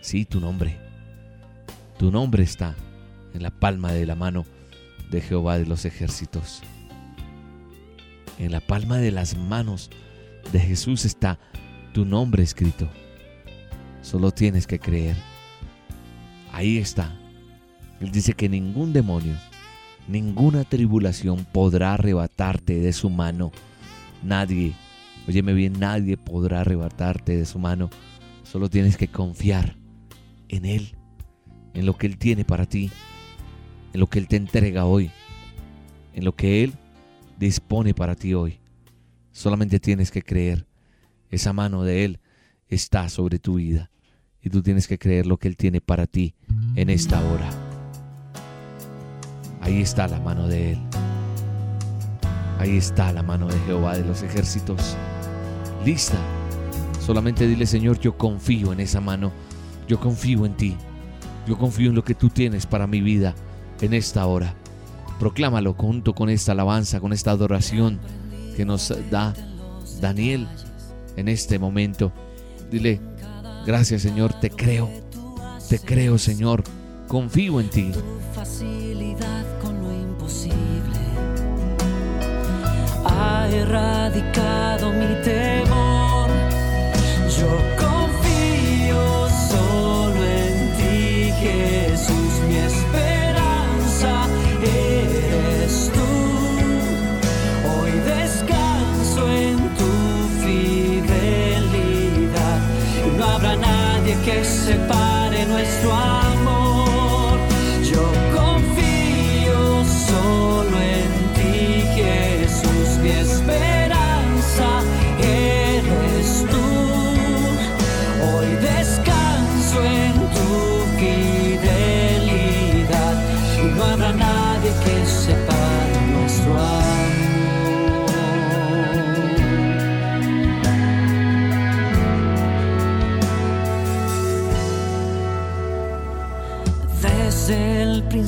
Sí, 0.00 0.24
tu 0.24 0.40
nombre. 0.40 0.76
Tu 1.98 2.10
nombre 2.10 2.42
está 2.42 2.76
en 3.34 3.42
la 3.42 3.50
palma 3.50 3.92
de 3.92 4.06
la 4.06 4.14
mano 4.14 4.44
de 5.10 5.20
Jehová 5.20 5.58
de 5.58 5.66
los 5.66 5.84
ejércitos. 5.84 6.62
En 8.38 8.52
la 8.52 8.60
palma 8.60 8.98
de 8.98 9.10
las 9.10 9.36
manos 9.36 9.90
de 10.52 10.60
Jesús 10.60 11.04
está 11.04 11.38
tu 11.92 12.04
nombre 12.04 12.42
escrito. 12.42 12.88
Solo 14.02 14.30
tienes 14.30 14.66
que 14.66 14.78
creer. 14.78 15.16
Ahí 16.52 16.78
está 16.78 17.12
él 18.00 18.12
dice 18.12 18.32
que 18.34 18.48
ningún 18.48 18.92
demonio, 18.92 19.34
ninguna 20.06 20.64
tribulación 20.64 21.44
podrá 21.44 21.94
arrebatarte 21.94 22.78
de 22.78 22.92
su 22.92 23.10
mano. 23.10 23.50
Nadie, 24.22 24.74
óyeme 25.26 25.52
bien, 25.52 25.78
nadie 25.80 26.16
podrá 26.16 26.60
arrebatarte 26.60 27.36
de 27.36 27.44
su 27.44 27.58
mano. 27.58 27.90
Solo 28.44 28.70
tienes 28.70 28.96
que 28.96 29.08
confiar 29.08 29.76
en 30.48 30.64
Él, 30.64 30.96
en 31.74 31.86
lo 31.86 31.96
que 31.96 32.06
Él 32.06 32.18
tiene 32.18 32.44
para 32.44 32.66
ti, 32.66 32.90
en 33.92 34.00
lo 34.00 34.06
que 34.06 34.18
Él 34.18 34.28
te 34.28 34.36
entrega 34.36 34.84
hoy, 34.84 35.10
en 36.14 36.24
lo 36.24 36.34
que 36.34 36.64
Él 36.64 36.74
dispone 37.38 37.94
para 37.94 38.14
ti 38.14 38.34
hoy. 38.34 38.58
Solamente 39.32 39.78
tienes 39.80 40.10
que 40.10 40.22
creer. 40.22 40.66
Esa 41.30 41.52
mano 41.52 41.84
de 41.84 42.04
Él 42.04 42.20
está 42.68 43.08
sobre 43.08 43.38
tu 43.38 43.56
vida 43.56 43.90
y 44.42 44.50
tú 44.50 44.62
tienes 44.62 44.88
que 44.88 44.98
creer 44.98 45.26
lo 45.26 45.36
que 45.36 45.48
Él 45.48 45.56
tiene 45.56 45.80
para 45.80 46.06
ti 46.06 46.34
en 46.74 46.90
esta 46.90 47.20
hora. 47.30 47.50
Ahí 49.60 49.80
está 49.80 50.08
la 50.08 50.20
mano 50.20 50.48
de 50.48 50.72
Él. 50.72 50.78
Ahí 52.58 52.76
está 52.76 53.12
la 53.12 53.22
mano 53.22 53.46
de 53.46 53.58
Jehová 53.60 53.96
de 53.96 54.04
los 54.04 54.22
ejércitos. 54.22 54.96
Lista. 55.84 56.18
Solamente 57.04 57.46
dile, 57.46 57.66
Señor, 57.66 58.00
yo 58.00 58.16
confío 58.16 58.72
en 58.72 58.80
esa 58.80 59.00
mano. 59.00 59.32
Yo 59.86 60.00
confío 60.00 60.46
en 60.46 60.56
ti. 60.56 60.76
Yo 61.46 61.56
confío 61.56 61.90
en 61.90 61.94
lo 61.94 62.04
que 62.04 62.14
tú 62.14 62.28
tienes 62.28 62.66
para 62.66 62.86
mi 62.86 63.00
vida 63.00 63.34
en 63.80 63.94
esta 63.94 64.26
hora. 64.26 64.54
Proclámalo 65.18 65.74
junto 65.74 66.14
con 66.14 66.30
esta 66.30 66.52
alabanza, 66.52 67.00
con 67.00 67.12
esta 67.12 67.32
adoración 67.32 67.98
que 68.56 68.64
nos 68.64 68.92
da 69.10 69.34
Daniel 70.00 70.48
en 71.16 71.28
este 71.28 71.58
momento. 71.58 72.12
Dile, 72.70 73.00
gracias 73.66 74.02
Señor, 74.02 74.38
te 74.40 74.50
creo. 74.50 74.88
Te 75.68 75.78
creo 75.78 76.18
Señor. 76.18 76.62
Confío 77.08 77.60
en 77.60 77.70
ti. 77.70 77.92
ha 83.04 83.48
erradicado 83.50 84.92
mi 84.92 85.14
temor. 85.22 86.28
Yo 87.38 87.50
confío 87.84 89.28
solo 89.50 90.24
en 90.24 90.56
ti, 90.76 91.32
Jesús, 91.42 92.17
que 104.24 104.44
separe 104.44 105.46
nuestro 105.46 105.92
amor. 105.92 106.57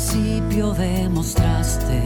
Principio 0.00 0.72
demostraste 0.72 2.00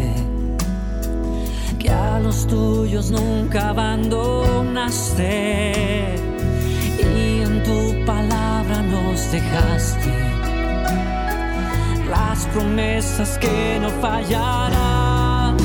que 1.78 1.90
a 1.90 2.18
los 2.18 2.44
tuyos 2.48 3.12
nunca 3.12 3.68
abandonaste 3.68 5.22
y 6.98 7.42
en 7.42 7.62
tu 7.62 8.04
palabra 8.04 8.82
nos 8.82 9.30
dejaste 9.30 10.12
las 12.10 12.46
promesas 12.46 13.38
que 13.38 13.78
no 13.80 13.90
fallarán. 14.02 15.56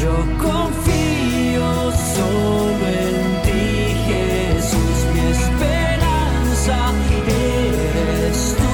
Yo 0.00 0.14
confío 0.38 1.90
solo 2.14 2.86
en 2.86 3.42
ti, 3.42 3.66
Jesús, 4.06 4.98
mi 5.14 5.20
esperanza 5.32 6.78
eres 7.26 8.54
tú. 8.56 8.69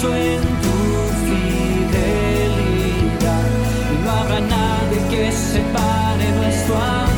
Descanso 0.00 0.14
en 0.16 0.40
tu 0.40 0.78
fidelidad 1.90 2.50
no 4.04 4.10
habrá 4.10 4.40
nadie 4.40 4.98
que 5.10 5.32
separe 5.32 6.32
nuestro 6.32 6.76
amor. 6.76 7.09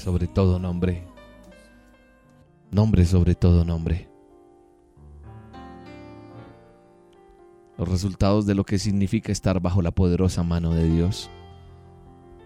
Sobre 0.00 0.26
todo 0.26 0.58
nombre. 0.58 1.06
Nombre 2.70 3.04
sobre 3.04 3.34
todo 3.34 3.64
nombre. 3.64 4.08
Los 7.76 7.88
resultados 7.88 8.46
de 8.46 8.54
lo 8.54 8.64
que 8.64 8.78
significa 8.78 9.30
estar 9.30 9.60
bajo 9.60 9.82
la 9.82 9.90
poderosa 9.90 10.42
mano 10.42 10.74
de 10.74 10.88
Dios. 10.88 11.30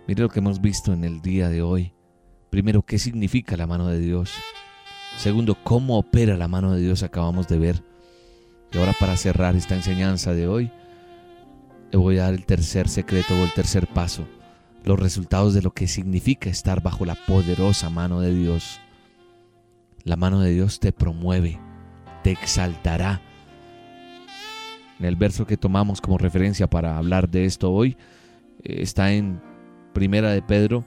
Mire 0.06 0.22
lo 0.22 0.28
que 0.28 0.40
hemos 0.40 0.60
visto 0.60 0.92
en 0.92 1.04
el 1.04 1.22
día 1.22 1.48
de 1.48 1.62
hoy. 1.62 1.92
Primero, 2.50 2.82
¿qué 2.82 2.98
significa 2.98 3.56
la 3.56 3.66
mano 3.66 3.88
de 3.88 3.98
Dios? 3.98 4.32
Segundo, 5.16 5.56
¿cómo 5.62 5.98
opera 5.98 6.36
la 6.36 6.48
mano 6.48 6.72
de 6.72 6.80
Dios? 6.80 7.02
Acabamos 7.02 7.48
de 7.48 7.58
ver. 7.58 7.84
Y 8.72 8.78
ahora 8.78 8.94
para 8.98 9.16
cerrar 9.16 9.56
esta 9.56 9.74
enseñanza 9.74 10.34
de 10.34 10.48
hoy, 10.48 10.70
le 11.90 11.98
voy 11.98 12.18
a 12.18 12.24
dar 12.24 12.34
el 12.34 12.46
tercer 12.46 12.88
secreto 12.88 13.34
o 13.34 13.44
el 13.44 13.52
tercer 13.52 13.86
paso 13.86 14.26
los 14.84 15.00
resultados 15.00 15.54
de 15.54 15.62
lo 15.62 15.72
que 15.72 15.88
significa 15.88 16.50
estar 16.50 16.82
bajo 16.82 17.04
la 17.04 17.14
poderosa 17.14 17.88
mano 17.90 18.20
de 18.20 18.34
Dios. 18.34 18.80
La 20.04 20.16
mano 20.16 20.40
de 20.40 20.52
Dios 20.52 20.78
te 20.78 20.92
promueve, 20.92 21.58
te 22.22 22.32
exaltará. 22.32 23.22
En 24.98 25.06
el 25.06 25.16
verso 25.16 25.46
que 25.46 25.56
tomamos 25.56 26.00
como 26.00 26.18
referencia 26.18 26.68
para 26.68 26.98
hablar 26.98 27.30
de 27.30 27.46
esto 27.46 27.72
hoy, 27.72 27.96
eh, 28.62 28.82
está 28.82 29.12
en 29.12 29.40
Primera 29.94 30.30
de 30.32 30.42
Pedro, 30.42 30.84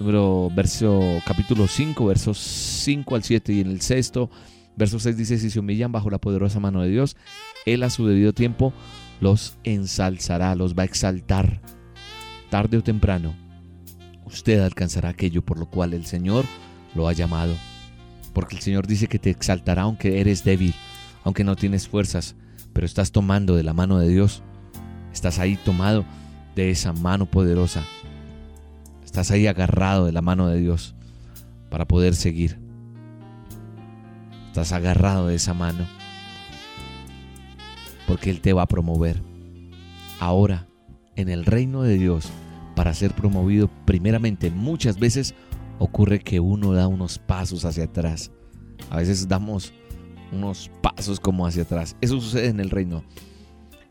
número 0.00 0.50
verso 0.54 1.20
capítulo 1.26 1.66
5, 1.66 2.06
versos 2.06 2.38
5 2.38 3.14
al 3.14 3.22
7 3.22 3.52
y 3.52 3.60
en 3.60 3.70
el 3.70 3.82
sexto, 3.82 4.30
verso 4.74 4.98
6 4.98 5.16
dice, 5.16 5.38
si 5.38 5.50
se 5.50 5.60
humillan 5.60 5.92
bajo 5.92 6.08
la 6.08 6.18
poderosa 6.18 6.60
mano 6.60 6.80
de 6.80 6.88
Dios, 6.88 7.16
Él 7.66 7.82
a 7.82 7.90
su 7.90 8.06
debido 8.06 8.32
tiempo 8.32 8.72
los 9.20 9.58
ensalzará, 9.64 10.54
los 10.54 10.74
va 10.74 10.82
a 10.82 10.86
exaltar 10.86 11.60
tarde 12.52 12.76
o 12.76 12.82
temprano, 12.82 13.34
usted 14.26 14.60
alcanzará 14.60 15.08
aquello 15.08 15.40
por 15.40 15.58
lo 15.58 15.70
cual 15.70 15.94
el 15.94 16.04
Señor 16.04 16.44
lo 16.94 17.08
ha 17.08 17.14
llamado. 17.14 17.54
Porque 18.34 18.56
el 18.56 18.60
Señor 18.60 18.86
dice 18.86 19.06
que 19.06 19.18
te 19.18 19.30
exaltará 19.30 19.82
aunque 19.84 20.20
eres 20.20 20.44
débil, 20.44 20.74
aunque 21.24 21.44
no 21.44 21.56
tienes 21.56 21.88
fuerzas, 21.88 22.36
pero 22.74 22.84
estás 22.84 23.10
tomando 23.10 23.56
de 23.56 23.62
la 23.62 23.72
mano 23.72 23.98
de 23.98 24.10
Dios. 24.10 24.42
Estás 25.14 25.38
ahí 25.38 25.56
tomado 25.56 26.04
de 26.54 26.68
esa 26.68 26.92
mano 26.92 27.24
poderosa. 27.24 27.84
Estás 29.02 29.30
ahí 29.30 29.46
agarrado 29.46 30.04
de 30.04 30.12
la 30.12 30.20
mano 30.20 30.48
de 30.48 30.60
Dios 30.60 30.94
para 31.70 31.88
poder 31.88 32.14
seguir. 32.14 32.58
Estás 34.48 34.72
agarrado 34.72 35.28
de 35.28 35.36
esa 35.36 35.54
mano 35.54 35.86
porque 38.06 38.28
Él 38.28 38.42
te 38.42 38.52
va 38.52 38.60
a 38.60 38.68
promover. 38.68 39.22
Ahora, 40.20 40.66
en 41.16 41.28
el 41.28 41.44
reino 41.44 41.82
de 41.82 41.98
Dios, 41.98 42.30
para 42.74 42.94
ser 42.94 43.12
promovido, 43.12 43.68
primeramente 43.84 44.50
muchas 44.50 44.98
veces 44.98 45.34
ocurre 45.78 46.20
que 46.20 46.40
uno 46.40 46.72
da 46.72 46.88
unos 46.88 47.18
pasos 47.18 47.64
hacia 47.64 47.84
atrás. 47.84 48.30
A 48.90 48.98
veces 48.98 49.28
damos 49.28 49.72
unos 50.32 50.70
pasos 50.80 51.20
como 51.20 51.46
hacia 51.46 51.62
atrás. 51.62 51.96
Eso 52.00 52.20
sucede 52.20 52.48
en 52.48 52.60
el 52.60 52.70
reino. 52.70 53.04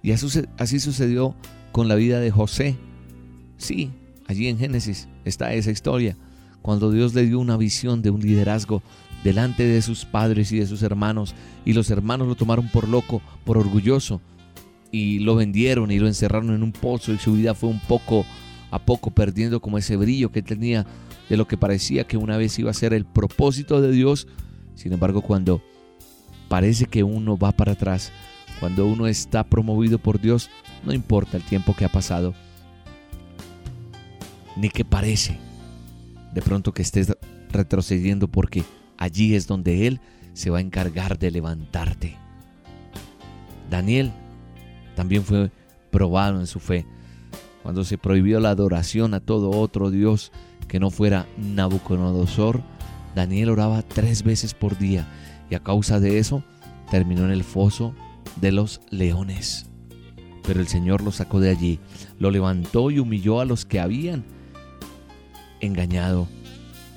Y 0.02 0.12
así 0.12 0.80
sucedió 0.80 1.36
con 1.72 1.88
la 1.88 1.96
vida 1.96 2.20
de 2.20 2.32
José. 2.32 2.76
Sí, 3.58 3.92
allí 4.28 4.48
en 4.48 4.58
Génesis 4.58 5.08
está 5.26 5.54
esa 5.54 5.72
historia. 5.72 6.18
Cuando 6.62 6.92
Dios 6.92 7.14
le 7.14 7.26
dio 7.26 7.40
una 7.40 7.58
visión 7.58 8.02
de 8.02 8.10
un 8.10 8.22
liderazgo 8.22 8.82
delante 9.24 9.64
de 9.64 9.82
sus 9.82 10.06
padres 10.06 10.52
y 10.52 10.60
de 10.60 10.68
sus 10.68 10.82
hermanos, 10.82 11.36
y 11.66 11.74
los 11.74 11.92
hermanos 11.92 12.28
lo 12.28 12.36
tomaron 12.36 12.68
por 12.70 12.88
loco, 12.88 13.22
por 13.46 13.58
orgulloso, 13.58 14.22
y 14.92 15.20
lo 15.20 15.36
vendieron 15.36 15.92
y 15.92 16.00
lo 16.00 16.08
encerraron 16.08 16.54
en 16.54 16.64
un 16.64 16.72
pozo 16.72 17.14
y 17.14 17.18
su 17.18 17.34
vida 17.34 17.54
fue 17.54 17.70
un 17.70 17.80
poco 17.80 18.26
a 18.72 18.80
poco 18.80 19.12
perdiendo 19.12 19.62
como 19.62 19.78
ese 19.78 19.98
brillo 19.98 20.32
que 20.32 20.42
tenía 20.42 20.86
de 21.30 21.38
lo 21.38 21.48
que 21.48 21.58
parecía 21.58 22.06
que 22.06 22.18
una 22.18 22.38
vez 22.38 22.58
iba 22.60 22.72
a 22.72 22.76
ser 22.76 22.94
el 22.94 23.06
propósito 23.06 23.82
de 23.82 23.92
Dios. 23.92 24.28
Sin 24.76 24.94
embargo, 24.94 25.22
cuando 25.22 25.62
parece 26.50 26.86
que 26.86 27.04
uno 27.04 27.38
va 27.38 27.52
para 27.52 27.74
atrás, 27.74 28.12
cuando 28.60 28.86
uno 28.86 29.08
está 29.08 29.44
promovido 29.44 29.98
por 29.98 30.20
Dios, 30.20 30.50
no 30.86 30.94
importa 30.94 31.38
el 31.38 31.44
tiempo 31.44 31.76
que 31.76 31.86
ha 31.86 31.90
pasado, 31.90 32.34
ni 34.58 34.70
que 34.70 34.86
parece 34.86 35.38
de 36.34 36.42
pronto 36.42 36.74
que 36.74 36.82
estés 36.82 37.16
retrocediendo 37.52 38.28
porque 38.28 38.64
allí 38.98 39.36
es 39.36 39.48
donde 39.48 39.88
Él 39.88 40.00
se 40.34 40.50
va 40.50 40.60
a 40.60 40.62
encargar 40.62 41.20
de 41.20 41.32
levantarte. 41.32 42.18
Daniel 43.70 44.12
también 44.96 45.24
fue 45.24 45.52
probado 45.92 46.40
en 46.40 46.48
su 46.48 46.60
fe 46.60 46.86
cuando 47.62 47.84
se 47.84 47.98
prohibió 47.98 48.40
la 48.40 48.50
adoración 48.50 49.14
a 49.14 49.20
todo 49.20 49.52
otro 49.52 49.92
Dios 49.92 50.32
que 50.68 50.80
no 50.80 50.90
fuera 50.90 51.28
Nabucodonosor. 51.38 52.62
Daniel 53.16 53.50
oraba 53.50 53.82
tres 53.82 54.24
veces 54.24 54.54
por 54.54 54.78
día 54.78 55.08
y 55.50 55.56
a 55.56 55.60
causa 55.60 56.00
de 56.00 56.18
eso 56.18 56.44
terminó 56.90 57.26
en 57.26 57.32
el 57.32 57.44
foso 57.44 57.94
de 58.40 58.52
los 58.52 58.82
leones. 58.90 59.68
Pero 60.44 60.60
el 60.60 60.68
Señor 60.68 61.04
lo 61.04 61.12
sacó 61.12 61.40
de 61.40 61.50
allí, 61.50 61.80
lo 62.18 62.32
levantó 62.32 62.90
y 62.90 63.00
humilló 63.00 63.42
a 63.42 63.46
los 63.46 63.66
que 63.66 63.80
habían 63.80 64.24
engañado, 65.60 66.28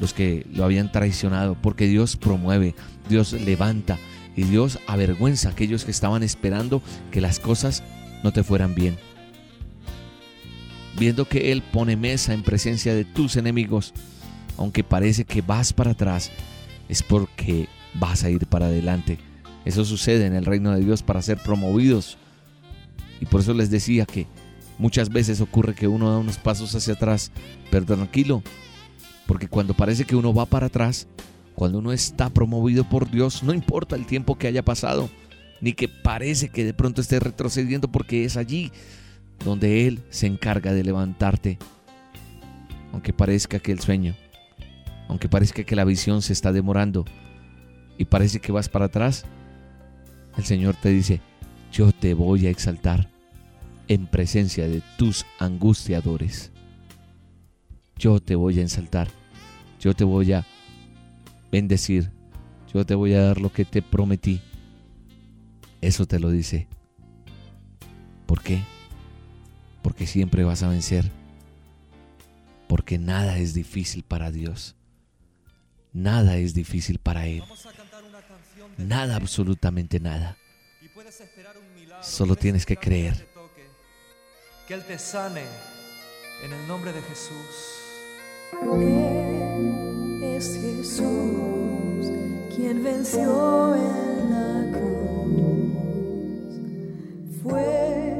los 0.00 0.14
que 0.14 0.46
lo 0.52 0.64
habían 0.64 0.90
traicionado, 0.90 1.56
porque 1.60 1.86
Dios 1.86 2.16
promueve, 2.16 2.74
Dios 3.08 3.32
levanta 3.32 3.98
y 4.36 4.44
Dios 4.44 4.78
avergüenza 4.86 5.48
a 5.48 5.52
aquellos 5.52 5.84
que 5.84 5.90
estaban 5.90 6.22
esperando 6.22 6.82
que 7.10 7.20
las 7.20 7.38
cosas 7.40 7.82
no 8.22 8.32
te 8.32 8.42
fueran 8.42 8.74
bien. 8.74 8.96
Viendo 10.98 11.26
que 11.26 11.52
Él 11.52 11.62
pone 11.62 11.96
mesa 11.96 12.34
en 12.34 12.42
presencia 12.42 12.94
de 12.94 13.04
tus 13.04 13.36
enemigos, 13.36 13.92
aunque 14.56 14.84
parece 14.84 15.24
que 15.24 15.42
vas 15.42 15.72
para 15.72 15.92
atrás, 15.92 16.30
es 16.88 17.02
porque 17.02 17.68
vas 17.94 18.24
a 18.24 18.30
ir 18.30 18.46
para 18.46 18.66
adelante. 18.66 19.18
Eso 19.64 19.84
sucede 19.84 20.26
en 20.26 20.34
el 20.34 20.44
reino 20.44 20.72
de 20.72 20.84
Dios 20.84 21.02
para 21.02 21.22
ser 21.22 21.38
promovidos. 21.38 22.18
Y 23.20 23.26
por 23.26 23.40
eso 23.40 23.54
les 23.54 23.70
decía 23.70 24.06
que 24.06 24.26
muchas 24.78 25.08
veces 25.08 25.40
ocurre 25.40 25.74
que 25.74 25.88
uno 25.88 26.10
da 26.10 26.18
unos 26.18 26.36
pasos 26.36 26.74
hacia 26.74 26.94
atrás, 26.94 27.32
pero 27.70 27.86
tranquilo, 27.86 28.42
porque 29.26 29.48
cuando 29.48 29.74
parece 29.74 30.04
que 30.04 30.16
uno 30.16 30.34
va 30.34 30.46
para 30.46 30.66
atrás, 30.66 31.06
cuando 31.54 31.78
uno 31.78 31.92
está 31.92 32.30
promovido 32.30 32.84
por 32.88 33.10
Dios, 33.10 33.42
no 33.42 33.54
importa 33.54 33.96
el 33.96 34.06
tiempo 34.06 34.36
que 34.36 34.48
haya 34.48 34.64
pasado, 34.64 35.08
ni 35.60 35.72
que 35.72 35.88
parece 35.88 36.48
que 36.48 36.64
de 36.64 36.74
pronto 36.74 37.00
esté 37.00 37.20
retrocediendo, 37.20 37.88
porque 37.88 38.24
es 38.24 38.36
allí 38.36 38.72
donde 39.44 39.86
Él 39.86 40.02
se 40.10 40.26
encarga 40.26 40.72
de 40.72 40.84
levantarte. 40.84 41.58
Aunque 42.92 43.12
parezca 43.12 43.58
que 43.58 43.72
el 43.72 43.80
sueño, 43.80 44.14
aunque 45.08 45.28
parezca 45.28 45.64
que 45.64 45.76
la 45.76 45.84
visión 45.84 46.22
se 46.22 46.32
está 46.32 46.52
demorando 46.52 47.04
y 47.98 48.04
parece 48.04 48.40
que 48.40 48.52
vas 48.52 48.68
para 48.68 48.86
atrás, 48.86 49.24
el 50.36 50.44
Señor 50.44 50.76
te 50.76 50.88
dice, 50.90 51.20
yo 51.72 51.92
te 51.92 52.14
voy 52.14 52.46
a 52.46 52.50
exaltar 52.50 53.10
en 53.88 54.06
presencia 54.06 54.68
de 54.68 54.82
tus 54.96 55.24
angustiadores. 55.38 56.50
Yo 57.96 58.20
te 58.20 58.34
voy 58.34 58.58
a 58.58 58.62
exaltar, 58.62 59.08
yo 59.80 59.94
te 59.94 60.04
voy 60.04 60.32
a 60.32 60.44
bendecir, 61.54 62.10
yo 62.72 62.84
te 62.84 62.96
voy 62.96 63.14
a 63.14 63.22
dar 63.22 63.40
lo 63.40 63.52
que 63.52 63.64
te 63.64 63.80
prometí. 63.80 64.42
Eso 65.80 66.04
te 66.04 66.18
lo 66.18 66.30
dice. 66.30 66.66
¿Por 68.26 68.42
qué? 68.42 68.64
Porque 69.80 70.08
siempre 70.08 70.42
vas 70.42 70.64
a 70.64 70.68
vencer. 70.68 71.08
Porque 72.66 72.98
nada 72.98 73.38
es 73.38 73.54
difícil 73.54 74.02
para 74.02 74.32
Dios. 74.32 74.74
Nada 75.92 76.38
es 76.38 76.54
difícil 76.54 76.98
para 76.98 77.28
Él. 77.28 77.44
Nada, 78.76 79.14
absolutamente 79.14 80.00
nada. 80.00 80.36
Solo 82.02 82.34
tienes 82.34 82.66
que 82.66 82.76
creer. 82.76 83.28
Que 84.66 84.74
Él 84.74 84.84
te 84.84 84.98
sane 84.98 85.44
en 86.42 86.52
el 86.52 86.66
nombre 86.66 86.92
de 86.92 87.02
Jesús. 87.02 89.23
Jesús 90.52 92.06
quien 92.54 92.82
venció 92.84 93.74
en 93.74 94.30
la 94.30 94.78
cruz. 94.78 95.72
Fue 97.42 98.16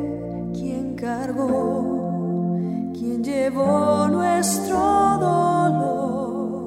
quien 0.55 0.97
cargó, 0.97 2.57
quien 2.95 3.23
llevó 3.23 4.09
nuestro 4.09 4.79
dolor. 5.21 6.65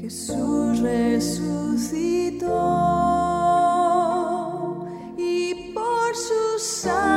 Jesús 0.00 0.80
resucitó 0.80 2.48
y 5.16 5.72
por 5.72 6.14
su 6.14 6.58
sangre, 6.58 7.11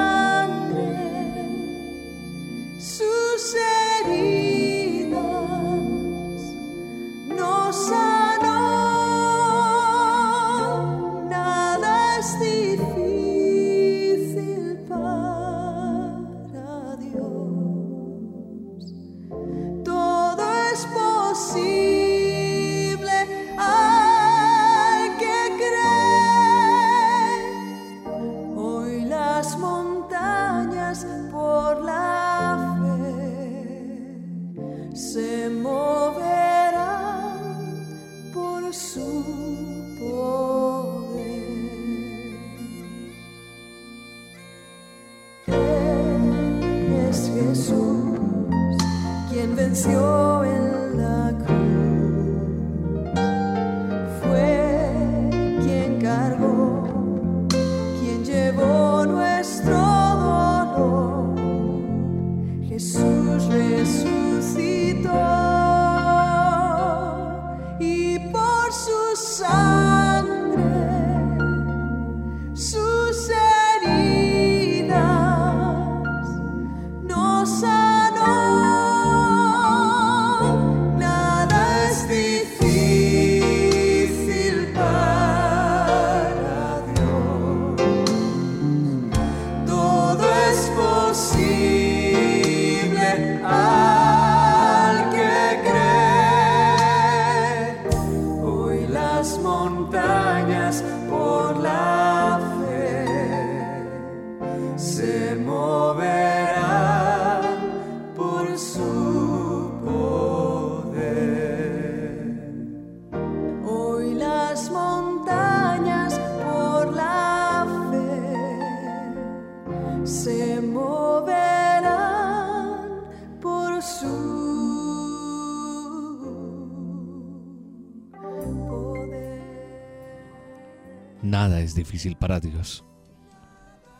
Nada 131.22 131.61
es 131.61 131.76
difícil 131.76 132.16
para 132.16 132.39
Dios. 132.39 132.84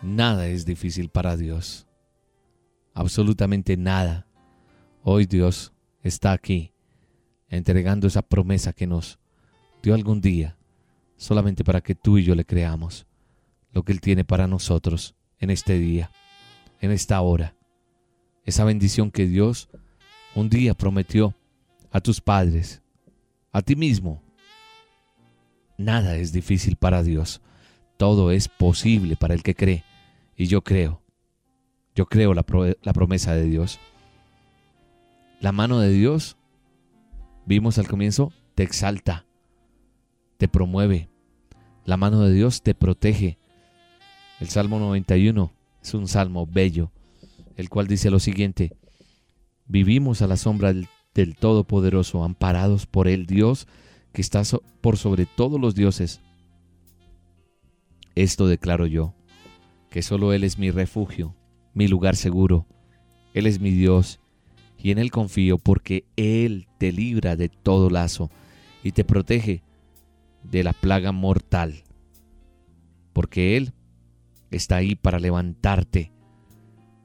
Nada 0.02 0.48
es 0.48 0.66
difícil 0.66 1.10
para 1.10 1.36
Dios. 1.38 1.88
Absolutamente 2.94 3.78
nada. 3.78 4.28
Hoy 5.04 5.26
Dios 5.26 5.74
está 6.02 6.32
aquí 6.32 6.72
entregando 7.50 8.08
esa 8.08 8.22
promesa 8.22 8.74
que 8.74 8.88
nos 8.88 9.20
dio 9.82 9.94
algún 9.94 10.22
día 10.22 10.58
solamente 11.18 11.64
para 11.64 11.82
que 11.82 11.96
tú 11.96 12.18
y 12.18 12.24
yo 12.24 12.36
le 12.36 12.46
creamos 12.46 13.06
lo 13.72 13.84
que 13.84 13.92
Él 13.92 14.02
tiene 14.02 14.24
para 14.24 14.48
nosotros 14.48 15.16
en 15.40 15.50
este 15.50 15.78
día, 15.78 16.12
en 16.80 16.92
esta 16.92 17.20
hora. 17.22 17.56
Esa 18.44 18.64
bendición 18.64 19.12
que 19.12 19.28
Dios 19.28 19.70
un 20.36 20.50
día 20.50 20.74
prometió 20.74 21.34
a 21.92 22.02
tus 22.02 22.20
padres, 22.22 22.82
a 23.52 23.62
ti 23.62 23.76
mismo. 23.76 24.22
Nada 25.78 26.16
es 26.18 26.32
difícil 26.32 26.76
para 26.76 27.04
Dios. 27.04 27.42
Todo 27.98 28.32
es 28.32 28.48
posible 28.48 29.16
para 29.16 29.34
el 29.34 29.44
que 29.44 29.56
cree. 29.56 29.84
Y 30.36 30.48
yo 30.48 30.62
creo. 30.62 31.02
Yo 31.96 32.06
creo 32.08 32.34
la, 32.34 32.44
pro- 32.44 32.76
la 32.82 32.94
promesa 32.94 33.34
de 33.36 33.46
Dios. 33.46 33.80
La 35.40 35.52
mano 35.52 35.80
de 35.80 35.90
Dios, 35.92 36.38
vimos 37.46 37.78
al 37.78 37.88
comienzo, 37.88 38.32
te 38.56 38.64
exalta, 38.64 39.26
te 40.38 40.48
promueve. 40.48 41.10
La 41.86 41.98
mano 41.98 42.22
de 42.22 42.34
Dios 42.34 42.62
te 42.64 42.74
protege. 42.74 43.38
El 44.40 44.50
Salmo 44.50 44.80
91 44.80 45.52
es 45.82 45.94
un 45.94 46.08
salmo 46.08 46.48
bello, 46.48 46.92
el 47.56 47.70
cual 47.70 47.88
dice 47.88 48.10
lo 48.10 48.20
siguiente, 48.20 48.76
vivimos 49.68 50.22
a 50.22 50.28
la 50.28 50.38
sombra 50.38 50.74
del 50.74 50.88
del 51.14 51.38
Todopoderoso, 51.38 52.26
amparados 52.26 52.88
por 52.88 53.08
el 53.08 53.26
Dios 53.26 53.68
que 54.16 54.22
está 54.22 54.44
por 54.80 54.96
sobre 54.98 55.26
todos 55.26 55.60
los 55.60 55.76
dioses. 55.76 56.22
Esto 58.16 58.48
declaro 58.48 58.88
yo, 58.88 59.14
que 59.90 60.02
solo 60.02 60.32
Él 60.32 60.46
es 60.46 60.58
mi 60.58 60.72
refugio, 60.72 61.36
mi 61.74 61.90
lugar 61.90 62.16
seguro. 62.16 62.66
Él 63.34 63.46
es 63.46 63.60
mi 63.60 63.72
Dios, 63.72 64.22
y 64.78 64.92
en 64.92 65.00
Él 65.00 65.12
confío 65.12 65.58
porque 65.58 66.06
Él 66.16 66.70
te 66.78 66.94
libra 66.94 67.36
de 67.36 67.50
todo 67.50 67.90
lazo 67.90 68.32
y 68.84 68.94
te 68.94 69.04
protege 69.04 69.64
de 70.44 70.64
la 70.64 70.72
plaga 70.72 71.12
mortal. 71.12 71.84
Porque 73.12 73.58
Él 73.58 73.74
está 74.50 74.78
ahí 74.78 74.96
para 74.96 75.20
levantarte. 75.20 76.14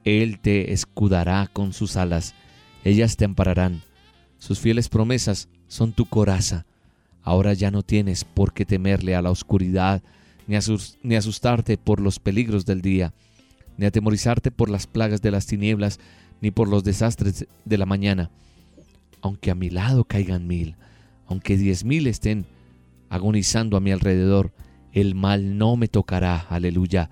Él 0.05 0.39
te 0.39 0.71
escudará 0.71 1.49
con 1.51 1.73
sus 1.73 1.97
alas, 1.97 2.35
ellas 2.85 3.17
te 3.17 3.25
ampararán. 3.25 3.81
Sus 4.37 4.59
fieles 4.59 4.87
promesas 4.87 5.49
son 5.67 5.91
tu 5.91 6.05
coraza. 6.05 6.65
Ahora 7.23 7.53
ya 7.53 7.71
no 7.71 7.83
tienes 7.83 8.23
por 8.23 8.53
qué 8.53 8.65
temerle 8.65 9.15
a 9.15 9.21
la 9.21 9.31
oscuridad, 9.31 10.01
ni, 10.47 10.55
asus- 10.55 10.97
ni 11.03 11.15
asustarte 11.15 11.77
por 11.77 11.99
los 11.99 12.19
peligros 12.19 12.65
del 12.65 12.81
día, 12.81 13.13
ni 13.77 13.85
atemorizarte 13.85 14.51
por 14.51 14.69
las 14.69 14.87
plagas 14.87 15.21
de 15.21 15.31
las 15.31 15.45
tinieblas, 15.45 15.99
ni 16.41 16.51
por 16.51 16.67
los 16.67 16.83
desastres 16.83 17.47
de 17.63 17.77
la 17.77 17.85
mañana. 17.85 18.31
Aunque 19.21 19.51
a 19.51 19.55
mi 19.55 19.69
lado 19.69 20.03
caigan 20.05 20.47
mil, 20.47 20.75
aunque 21.27 21.57
diez 21.57 21.85
mil 21.85 22.07
estén 22.07 22.45
agonizando 23.09 23.77
a 23.77 23.79
mi 23.79 23.91
alrededor, 23.91 24.51
el 24.91 25.15
mal 25.15 25.57
no 25.57 25.75
me 25.77 25.87
tocará, 25.87 26.47
aleluya. 26.49 27.09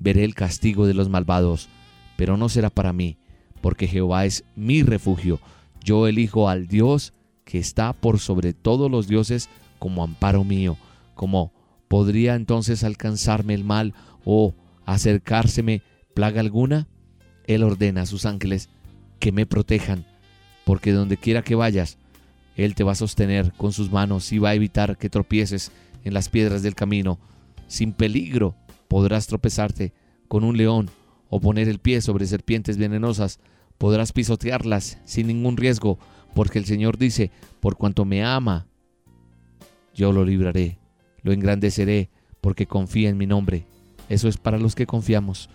Veré 0.00 0.24
el 0.24 0.34
castigo 0.34 0.86
de 0.86 0.94
los 0.94 1.08
malvados, 1.08 1.68
pero 2.16 2.36
no 2.36 2.48
será 2.48 2.68
para 2.68 2.92
mí, 2.92 3.16
porque 3.60 3.86
Jehová 3.86 4.26
es 4.26 4.44
mi 4.56 4.82
refugio. 4.82 5.40
Yo 5.84 6.08
elijo 6.08 6.48
al 6.48 6.66
Dios 6.66 7.12
que 7.44 7.58
está 7.58 7.92
por 7.92 8.18
sobre 8.18 8.52
todos 8.52 8.90
los 8.90 9.08
dioses 9.08 9.48
como 9.78 10.04
amparo 10.04 10.44
mío, 10.44 10.76
como 11.14 11.52
podría 11.88 12.34
entonces 12.34 12.84
alcanzarme 12.84 13.54
el 13.54 13.64
mal 13.64 13.94
o 14.24 14.54
acercárseme 14.86 15.82
plaga 16.14 16.40
alguna. 16.40 16.88
Él 17.46 17.62
ordena 17.64 18.02
a 18.02 18.06
sus 18.06 18.24
ángeles 18.24 18.70
que 19.18 19.32
me 19.32 19.46
protejan, 19.46 20.06
porque 20.64 20.92
donde 20.92 21.16
quiera 21.16 21.42
que 21.42 21.54
vayas, 21.54 21.98
Él 22.56 22.74
te 22.74 22.84
va 22.84 22.92
a 22.92 22.96
sostener 22.96 23.52
con 23.52 23.72
sus 23.72 23.90
manos 23.90 24.32
y 24.32 24.38
va 24.38 24.50
a 24.50 24.54
evitar 24.54 24.96
que 24.96 25.10
tropieces 25.10 25.72
en 26.04 26.14
las 26.14 26.28
piedras 26.28 26.62
del 26.62 26.74
camino. 26.74 27.18
Sin 27.66 27.92
peligro 27.92 28.54
podrás 28.88 29.26
tropezarte 29.26 29.92
con 30.28 30.44
un 30.44 30.56
león 30.56 30.90
o 31.28 31.40
poner 31.40 31.68
el 31.68 31.78
pie 31.78 32.00
sobre 32.00 32.26
serpientes 32.26 32.76
venenosas. 32.76 33.40
Podrás 33.78 34.12
pisotearlas 34.12 34.98
sin 35.04 35.26
ningún 35.26 35.56
riesgo, 35.56 35.98
porque 36.34 36.58
el 36.58 36.64
Señor 36.64 36.98
dice, 36.98 37.30
por 37.60 37.76
cuanto 37.76 38.04
me 38.04 38.24
ama, 38.24 38.66
yo 39.94 40.12
lo 40.12 40.24
libraré, 40.24 40.78
lo 41.22 41.32
engrandeceré, 41.32 42.10
porque 42.40 42.66
confía 42.66 43.08
en 43.08 43.18
mi 43.18 43.26
nombre. 43.26 43.66
Eso 44.08 44.28
es 44.28 44.36
para 44.36 44.58
los 44.58 44.74
que 44.74 44.86
confiamos. 44.86 45.48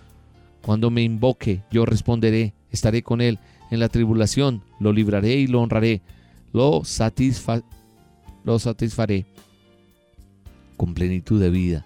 Cuando 0.61 0.89
me 0.89 1.03
invoque, 1.03 1.63
yo 1.71 1.85
responderé, 1.85 2.53
estaré 2.71 3.03
con 3.03 3.21
él 3.21 3.39
en 3.71 3.79
la 3.79 3.89
tribulación, 3.89 4.63
lo 4.79 4.93
libraré 4.93 5.35
y 5.35 5.47
lo 5.47 5.61
honraré, 5.61 6.01
lo, 6.53 6.83
satisfa 6.85 7.61
lo 8.43 8.59
satisfaré 8.59 9.25
con 10.77 10.93
plenitud 10.93 11.41
de 11.41 11.49
vida 11.49 11.85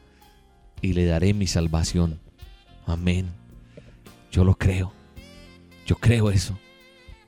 y 0.81 0.93
le 0.93 1.05
daré 1.05 1.33
mi 1.33 1.47
salvación. 1.47 2.19
Amén. 2.85 3.27
Yo 4.31 4.43
lo 4.43 4.55
creo. 4.55 4.93
Yo 5.87 5.95
creo 5.95 6.29
eso. 6.29 6.57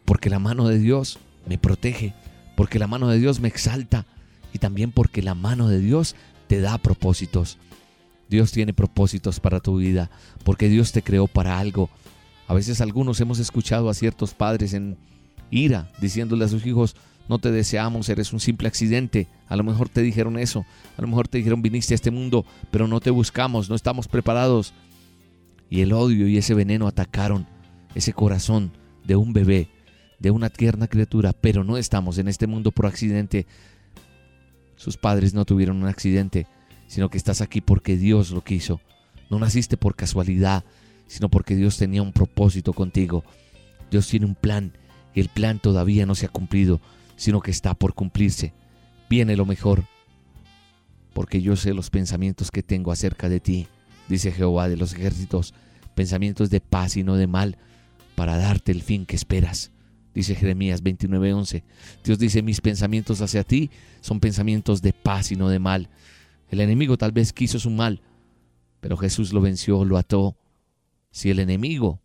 Porque 0.05 0.29
la 0.29 0.39
mano 0.39 0.67
de 0.67 0.77
Dios 0.77 1.17
me 1.45 1.57
protege, 1.57 2.13
porque 2.55 2.79
la 2.79 2.87
mano 2.87 3.07
de 3.07 3.19
Dios 3.19 3.39
me 3.39 3.47
exalta 3.47 4.05
y 4.53 4.59
también 4.59 4.91
porque 4.91 5.21
la 5.21 5.35
mano 5.35 5.67
de 5.67 5.79
Dios 5.79 6.15
te 6.47 6.61
da 6.61 6.77
propósitos. 6.77 7.57
Dios 8.29 8.51
tiene 8.51 8.73
propósitos 8.73 9.39
para 9.39 9.59
tu 9.59 9.77
vida, 9.77 10.09
porque 10.43 10.69
Dios 10.69 10.91
te 10.91 11.01
creó 11.01 11.27
para 11.27 11.59
algo. 11.59 11.89
A 12.47 12.53
veces 12.53 12.81
algunos 12.81 13.19
hemos 13.21 13.39
escuchado 13.39 13.89
a 13.89 13.93
ciertos 13.93 14.33
padres 14.33 14.73
en 14.73 14.97
ira 15.51 15.91
diciéndole 15.99 16.45
a 16.45 16.49
sus 16.49 16.65
hijos, 16.65 16.95
no 17.29 17.39
te 17.39 17.51
deseamos, 17.51 18.09
eres 18.09 18.33
un 18.33 18.39
simple 18.39 18.67
accidente. 18.67 19.27
A 19.47 19.55
lo 19.55 19.63
mejor 19.63 19.89
te 19.89 20.01
dijeron 20.01 20.37
eso, 20.37 20.65
a 20.97 21.01
lo 21.01 21.07
mejor 21.07 21.27
te 21.27 21.37
dijeron 21.37 21.61
viniste 21.61 21.93
a 21.93 21.95
este 21.95 22.11
mundo, 22.11 22.45
pero 22.71 22.87
no 22.87 22.99
te 22.99 23.11
buscamos, 23.11 23.69
no 23.69 23.75
estamos 23.75 24.07
preparados. 24.07 24.73
Y 25.69 25.81
el 25.81 25.93
odio 25.93 26.27
y 26.27 26.37
ese 26.37 26.53
veneno 26.53 26.87
atacaron 26.87 27.47
ese 27.95 28.13
corazón 28.13 28.71
de 29.05 29.15
un 29.15 29.33
bebé, 29.33 29.69
de 30.23 30.31
una 30.31 30.49
tierna 30.49 30.87
criatura, 30.87 31.33
pero 31.33 31.65
no 31.65 31.77
estamos 31.77 32.17
en 32.17 32.29
este 32.29 32.47
mundo 32.47 32.71
por 32.71 32.85
accidente. 32.85 33.45
Sus 34.77 34.95
padres 34.95 35.33
no 35.33 35.43
tuvieron 35.43 35.83
un 35.83 35.89
accidente, 35.89 36.47
sino 36.87 37.09
que 37.09 37.17
estás 37.17 37.41
aquí 37.41 37.59
porque 37.59 37.97
Dios 37.97 38.31
lo 38.31 38.41
quiso. 38.41 38.79
No 39.29 39.37
naciste 39.37 39.75
por 39.75 39.97
casualidad, 39.97 40.63
sino 41.07 41.27
porque 41.27 41.57
Dios 41.57 41.77
tenía 41.77 42.01
un 42.01 42.13
propósito 42.13 42.71
contigo. 42.71 43.25
Dios 43.91 44.07
tiene 44.07 44.25
un 44.25 44.35
plan 44.35 44.71
y 45.13 45.19
el 45.19 45.27
plan 45.27 45.59
todavía 45.59 46.05
no 46.05 46.15
se 46.15 46.25
ha 46.25 46.29
cumplido, 46.29 46.79
sino 47.17 47.41
que 47.41 47.51
está 47.51 47.73
por 47.73 47.93
cumplirse. 47.93 48.53
Viene 49.09 49.35
lo 49.35 49.45
mejor, 49.45 49.83
porque 51.13 51.41
yo 51.41 51.57
sé 51.57 51.73
los 51.73 51.89
pensamientos 51.89 52.49
que 52.49 52.63
tengo 52.63 52.93
acerca 52.93 53.27
de 53.27 53.41
ti, 53.41 53.67
dice 54.07 54.31
Jehová 54.31 54.69
de 54.69 54.77
los 54.77 54.93
ejércitos, 54.93 55.53
pensamientos 55.95 56.49
de 56.49 56.61
paz 56.61 56.95
y 56.95 57.03
no 57.03 57.17
de 57.17 57.27
mal, 57.27 57.57
para 58.15 58.37
darte 58.37 58.71
el 58.71 58.83
fin 58.83 59.05
que 59.05 59.17
esperas. 59.17 59.72
Dice 60.13 60.35
Jeremías 60.35 60.83
29:11. 60.83 61.63
Dios 62.03 62.19
dice, 62.19 62.41
mis 62.41 62.61
pensamientos 62.61 63.21
hacia 63.21 63.43
ti 63.43 63.71
son 64.01 64.19
pensamientos 64.19 64.81
de 64.81 64.93
paz 64.93 65.31
y 65.31 65.35
no 65.35 65.49
de 65.49 65.59
mal. 65.59 65.89
El 66.49 66.61
enemigo 66.61 66.97
tal 66.97 67.11
vez 67.11 67.33
quiso 67.33 67.59
su 67.59 67.71
mal, 67.71 68.01
pero 68.79 68.97
Jesús 68.97 69.33
lo 69.33 69.41
venció, 69.41 69.85
lo 69.85 69.97
ató. 69.97 70.37
Si 71.09 71.29
el 71.29 71.39
enemigo 71.39 72.01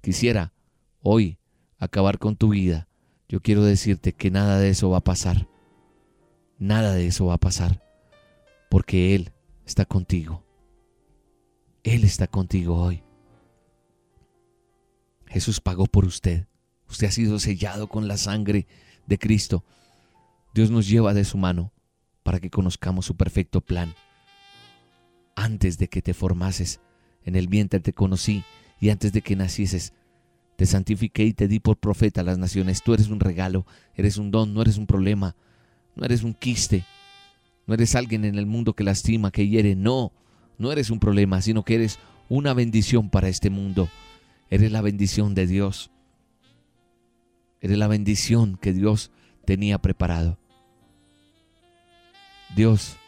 quisiera 0.00 0.52
hoy 1.00 1.38
acabar 1.78 2.18
con 2.18 2.36
tu 2.36 2.50
vida, 2.50 2.88
yo 3.28 3.40
quiero 3.40 3.64
decirte 3.64 4.12
que 4.12 4.30
nada 4.30 4.58
de 4.58 4.70
eso 4.70 4.90
va 4.90 4.98
a 4.98 5.04
pasar. 5.04 5.48
Nada 6.58 6.94
de 6.94 7.06
eso 7.08 7.26
va 7.26 7.34
a 7.34 7.38
pasar, 7.38 7.82
porque 8.70 9.14
Él 9.14 9.32
está 9.66 9.84
contigo. 9.84 10.44
Él 11.82 12.04
está 12.04 12.28
contigo 12.28 12.76
hoy. 12.76 13.02
Jesús 15.26 15.60
pagó 15.60 15.86
por 15.86 16.04
usted. 16.04 16.46
Usted 16.88 17.08
ha 17.08 17.10
sido 17.10 17.38
sellado 17.38 17.88
con 17.88 18.08
la 18.08 18.16
sangre 18.16 18.66
de 19.06 19.18
Cristo. 19.18 19.64
Dios 20.54 20.70
nos 20.70 20.88
lleva 20.88 21.14
de 21.14 21.24
su 21.24 21.38
mano 21.38 21.72
para 22.22 22.40
que 22.40 22.50
conozcamos 22.50 23.06
su 23.06 23.16
perfecto 23.16 23.60
plan. 23.60 23.94
Antes 25.36 25.78
de 25.78 25.88
que 25.88 26.02
te 26.02 26.14
formases, 26.14 26.80
en 27.24 27.36
el 27.36 27.48
vientre 27.48 27.80
te 27.80 27.92
conocí 27.92 28.44
y 28.80 28.90
antes 28.90 29.12
de 29.12 29.22
que 29.22 29.36
nacieses, 29.36 29.92
te 30.56 30.66
santifiqué 30.66 31.24
y 31.24 31.32
te 31.32 31.48
di 31.48 31.58
por 31.58 31.78
profeta 31.78 32.20
a 32.20 32.24
las 32.24 32.38
naciones. 32.38 32.82
Tú 32.82 32.94
eres 32.94 33.08
un 33.08 33.20
regalo, 33.20 33.66
eres 33.94 34.16
un 34.16 34.30
don, 34.30 34.54
no 34.54 34.62
eres 34.62 34.78
un 34.78 34.86
problema, 34.86 35.34
no 35.96 36.04
eres 36.04 36.22
un 36.22 36.34
quiste, 36.34 36.84
no 37.66 37.74
eres 37.74 37.94
alguien 37.94 38.24
en 38.24 38.36
el 38.36 38.46
mundo 38.46 38.74
que 38.74 38.84
lastima, 38.84 39.32
que 39.32 39.48
hiere, 39.48 39.74
no, 39.74 40.12
no 40.58 40.70
eres 40.70 40.90
un 40.90 41.00
problema, 41.00 41.42
sino 41.42 41.64
que 41.64 41.74
eres 41.74 41.98
una 42.28 42.54
bendición 42.54 43.10
para 43.10 43.28
este 43.28 43.50
mundo. 43.50 43.88
Eres 44.50 44.70
la 44.70 44.82
bendición 44.82 45.34
de 45.34 45.46
Dios. 45.46 45.90
Eres 47.64 47.78
la 47.78 47.88
bendición 47.88 48.58
que 48.58 48.74
Dios 48.74 49.10
tenía 49.46 49.78
preparado. 49.78 50.38
Dios 52.54 52.98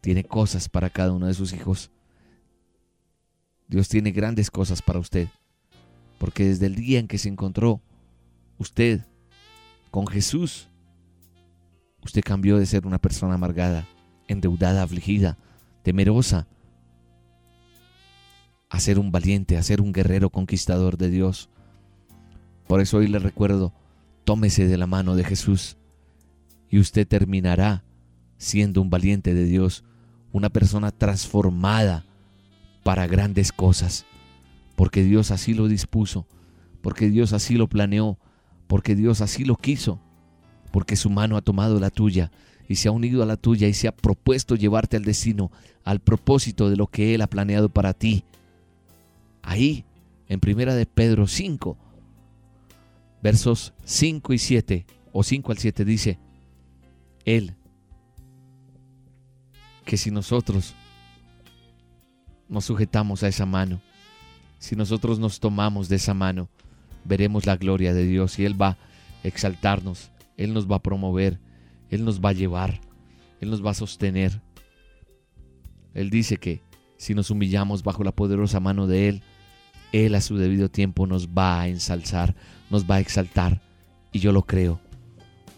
tiene 0.00 0.24
cosas 0.24 0.68
para 0.68 0.90
cada 0.90 1.12
uno 1.12 1.28
de 1.28 1.34
sus 1.34 1.52
hijos. 1.52 1.92
Dios 3.68 3.88
tiene 3.88 4.10
grandes 4.10 4.50
cosas 4.50 4.82
para 4.82 4.98
usted. 4.98 5.28
Porque 6.18 6.46
desde 6.46 6.66
el 6.66 6.74
día 6.74 6.98
en 6.98 7.06
que 7.06 7.16
se 7.16 7.28
encontró 7.28 7.80
usted 8.58 9.06
con 9.92 10.08
Jesús, 10.08 10.66
usted 12.02 12.22
cambió 12.24 12.58
de 12.58 12.66
ser 12.66 12.88
una 12.88 12.98
persona 12.98 13.34
amargada, 13.34 13.86
endeudada, 14.26 14.82
afligida, 14.82 15.38
temerosa, 15.84 16.48
a 18.68 18.80
ser 18.80 18.98
un 18.98 19.12
valiente, 19.12 19.56
a 19.56 19.62
ser 19.62 19.80
un 19.80 19.92
guerrero 19.92 20.30
conquistador 20.30 20.96
de 20.96 21.08
Dios. 21.08 21.50
Por 22.66 22.80
eso 22.80 22.98
hoy 22.98 23.08
le 23.08 23.18
recuerdo, 23.18 23.72
tómese 24.24 24.66
de 24.66 24.76
la 24.76 24.86
mano 24.86 25.14
de 25.14 25.24
Jesús 25.24 25.76
y 26.68 26.78
usted 26.78 27.06
terminará 27.06 27.84
siendo 28.38 28.82
un 28.82 28.90
valiente 28.90 29.34
de 29.34 29.44
Dios, 29.44 29.84
una 30.32 30.50
persona 30.50 30.90
transformada 30.90 32.04
para 32.82 33.06
grandes 33.06 33.52
cosas, 33.52 34.04
porque 34.74 35.02
Dios 35.02 35.30
así 35.30 35.54
lo 35.54 35.68
dispuso, 35.68 36.26
porque 36.82 37.08
Dios 37.08 37.32
así 37.32 37.54
lo 37.54 37.68
planeó, 37.68 38.18
porque 38.66 38.94
Dios 38.94 39.20
así 39.20 39.44
lo 39.44 39.56
quiso, 39.56 40.00
porque 40.72 40.96
su 40.96 41.08
mano 41.08 41.36
ha 41.36 41.42
tomado 41.42 41.80
la 41.80 41.90
tuya 41.90 42.30
y 42.68 42.76
se 42.76 42.88
ha 42.88 42.92
unido 42.92 43.22
a 43.22 43.26
la 43.26 43.36
tuya 43.36 43.68
y 43.68 43.74
se 43.74 43.88
ha 43.88 43.96
propuesto 43.96 44.56
llevarte 44.56 44.96
al 44.96 45.04
destino, 45.04 45.50
al 45.84 46.00
propósito 46.00 46.68
de 46.68 46.76
lo 46.76 46.88
que 46.88 47.14
Él 47.14 47.22
ha 47.22 47.28
planeado 47.28 47.68
para 47.68 47.94
ti. 47.94 48.24
Ahí, 49.42 49.84
en 50.28 50.40
primera 50.40 50.74
de 50.74 50.84
Pedro 50.84 51.28
5, 51.28 51.78
versos 53.22 53.74
5 53.84 54.32
y 54.32 54.38
7, 54.38 54.86
o 55.12 55.22
5 55.22 55.52
al 55.52 55.58
7 55.58 55.84
dice, 55.84 56.18
Él, 57.24 57.54
que 59.84 59.96
si 59.96 60.10
nosotros 60.10 60.74
nos 62.48 62.64
sujetamos 62.64 63.22
a 63.22 63.28
esa 63.28 63.46
mano, 63.46 63.80
si 64.58 64.76
nosotros 64.76 65.18
nos 65.18 65.40
tomamos 65.40 65.88
de 65.88 65.96
esa 65.96 66.14
mano, 66.14 66.48
veremos 67.04 67.46
la 67.46 67.56
gloria 67.56 67.94
de 67.94 68.04
Dios 68.04 68.38
y 68.38 68.44
Él 68.44 68.60
va 68.60 68.70
a 68.70 68.78
exaltarnos, 69.22 70.10
Él 70.36 70.52
nos 70.52 70.70
va 70.70 70.76
a 70.76 70.82
promover, 70.82 71.38
Él 71.90 72.04
nos 72.04 72.20
va 72.20 72.30
a 72.30 72.34
llevar, 72.34 72.80
Él 73.40 73.50
nos 73.50 73.64
va 73.64 73.70
a 73.70 73.74
sostener. 73.74 74.42
Él 75.94 76.10
dice 76.10 76.36
que 76.36 76.62
si 76.96 77.14
nos 77.14 77.30
humillamos 77.30 77.82
bajo 77.82 78.04
la 78.04 78.12
poderosa 78.12 78.60
mano 78.60 78.86
de 78.86 79.08
Él, 79.08 79.22
Él 79.92 80.14
a 80.14 80.20
su 80.20 80.36
debido 80.36 80.68
tiempo 80.68 81.06
nos 81.06 81.28
va 81.28 81.60
a 81.60 81.68
ensalzar, 81.68 82.34
nos 82.70 82.88
va 82.88 82.96
a 82.96 83.00
exaltar. 83.00 83.60
Y 84.12 84.18
yo 84.20 84.32
lo 84.32 84.46
creo. 84.46 84.80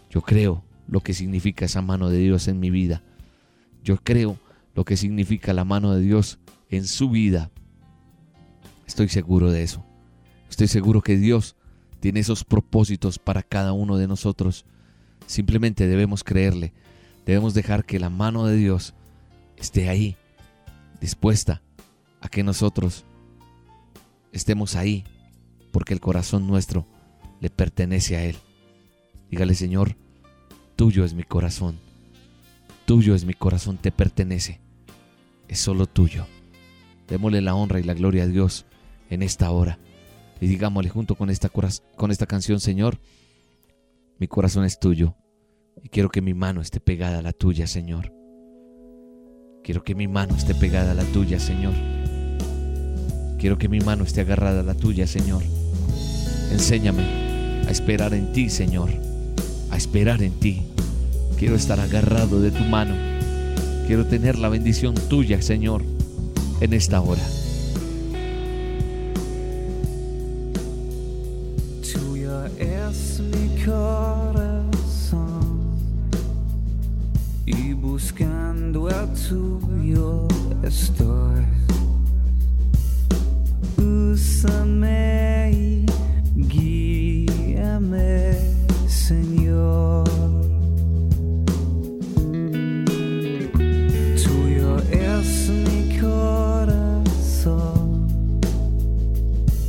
Yo 0.09 0.21
creo 0.21 0.63
lo 0.87 1.01
que 1.01 1.13
significa 1.13 1.65
esa 1.65 1.81
mano 1.81 2.09
de 2.09 2.17
Dios 2.17 2.47
en 2.47 2.59
mi 2.59 2.69
vida. 2.69 3.03
Yo 3.83 3.97
creo 3.97 4.37
lo 4.75 4.85
que 4.85 4.97
significa 4.97 5.53
la 5.53 5.65
mano 5.65 5.93
de 5.93 6.01
Dios 6.01 6.39
en 6.69 6.85
su 6.85 7.09
vida. 7.09 7.51
Estoy 8.87 9.09
seguro 9.09 9.51
de 9.51 9.63
eso. 9.63 9.85
Estoy 10.49 10.67
seguro 10.67 11.01
que 11.01 11.17
Dios 11.17 11.55
tiene 11.99 12.21
esos 12.21 12.43
propósitos 12.43 13.19
para 13.19 13.43
cada 13.43 13.73
uno 13.73 13.97
de 13.97 14.07
nosotros. 14.07 14.65
Simplemente 15.27 15.87
debemos 15.87 16.23
creerle. 16.23 16.73
Debemos 17.25 17.53
dejar 17.53 17.85
que 17.85 17.99
la 17.99 18.09
mano 18.09 18.45
de 18.45 18.55
Dios 18.55 18.95
esté 19.57 19.89
ahí, 19.89 20.15
dispuesta 20.99 21.61
a 22.21 22.29
que 22.29 22.43
nosotros 22.43 23.05
estemos 24.31 24.75
ahí, 24.75 25.03
porque 25.71 25.93
el 25.93 25.99
corazón 25.99 26.47
nuestro 26.47 26.85
le 27.41 27.49
pertenece 27.49 28.17
a 28.17 28.25
Él. 28.25 28.35
Dígale, 29.29 29.53
Señor, 29.53 29.95
tuyo 30.75 31.05
es 31.05 31.13
mi 31.13 31.23
corazón, 31.23 31.79
tuyo 32.85 33.15
es 33.15 33.25
mi 33.25 33.33
corazón, 33.33 33.77
te 33.77 33.91
pertenece, 33.91 34.59
es 35.47 35.59
solo 35.59 35.85
tuyo. 35.85 36.25
Démosle 37.07 37.41
la 37.41 37.55
honra 37.55 37.79
y 37.79 37.83
la 37.83 37.93
gloria 37.93 38.23
a 38.23 38.27
Dios 38.27 38.65
en 39.09 39.23
esta 39.23 39.51
hora. 39.51 39.79
Y 40.41 40.47
digámosle 40.47 40.89
junto 40.89 41.15
con 41.15 41.29
esta, 41.29 41.49
con 41.49 42.11
esta 42.11 42.25
canción, 42.25 42.59
Señor, 42.59 42.99
mi 44.19 44.27
corazón 44.27 44.63
es 44.63 44.79
tuyo 44.79 45.15
y 45.83 45.89
quiero 45.89 46.09
que 46.09 46.21
mi 46.21 46.33
mano 46.33 46.61
esté 46.61 46.79
pegada 46.79 47.19
a 47.19 47.21
la 47.21 47.33
tuya, 47.33 47.67
Señor. 47.67 48.13
Quiero 49.63 49.83
que 49.83 49.95
mi 49.95 50.07
mano 50.07 50.35
esté 50.35 50.55
pegada 50.55 50.91
a 50.91 50.95
la 50.95 51.03
tuya, 51.03 51.39
Señor. 51.39 51.73
Quiero 53.37 53.57
que 53.57 53.69
mi 53.69 53.79
mano 53.79 54.03
esté 54.03 54.21
agarrada 54.21 54.61
a 54.61 54.63
la 54.63 54.73
tuya, 54.73 55.07
Señor. 55.07 55.43
Enséñame 56.51 57.28
a 57.69 57.71
esperar 57.71 58.15
en 58.15 58.33
ti, 58.33 58.49
Señor. 58.49 58.89
A 59.69 59.77
esperar 59.77 60.23
en 60.23 60.31
ti. 60.31 60.63
Quiero 61.37 61.55
estar 61.55 61.79
agarrado 61.79 62.41
de 62.41 62.49
tu 62.49 62.63
mano. 62.63 62.95
Quiero 63.85 64.07
tener 64.07 64.39
la 64.39 64.49
bendición 64.49 64.95
tuya, 65.07 65.39
Señor, 65.43 65.83
en 66.61 66.73
esta 66.73 66.99
hora. 66.99 67.21
Tuya 71.93 72.47
es 72.57 73.19
mi 73.19 73.63
corazón 73.63 75.19
y 77.45 77.73
buscando 77.73 78.89
el 78.89 79.07
tuyo 79.29 80.27
estoy. 80.63 81.29
Guíame, 87.79 88.35
Señor. 88.87 90.07
Tuyo 94.23 94.77
es 94.91 95.49
mi 95.49 95.97
corazón 95.99 97.27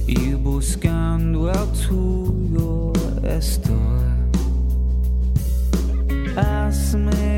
y 0.06 0.34
buscando 0.34 1.50
el 1.50 1.68
tuyo 1.88 2.92
estoy. 3.24 3.78
Hazme 6.36 7.29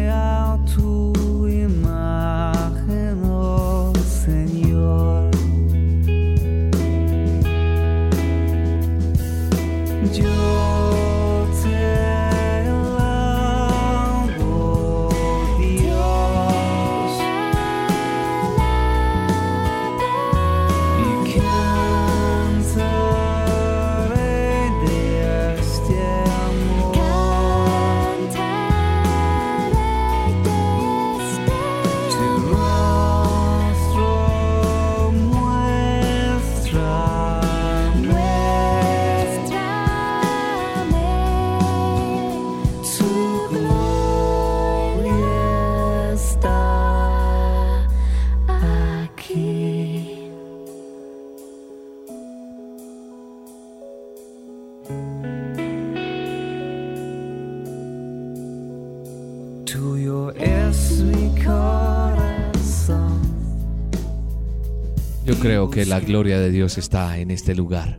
creo 65.43 65.71
que 65.71 65.85
la 65.87 65.99
gloria 65.99 66.39
de 66.39 66.53
Dios 66.53 66.79
está 66.79 67.19
en 67.19 67.33
este 67.33 67.57
lugar. 67.57 67.99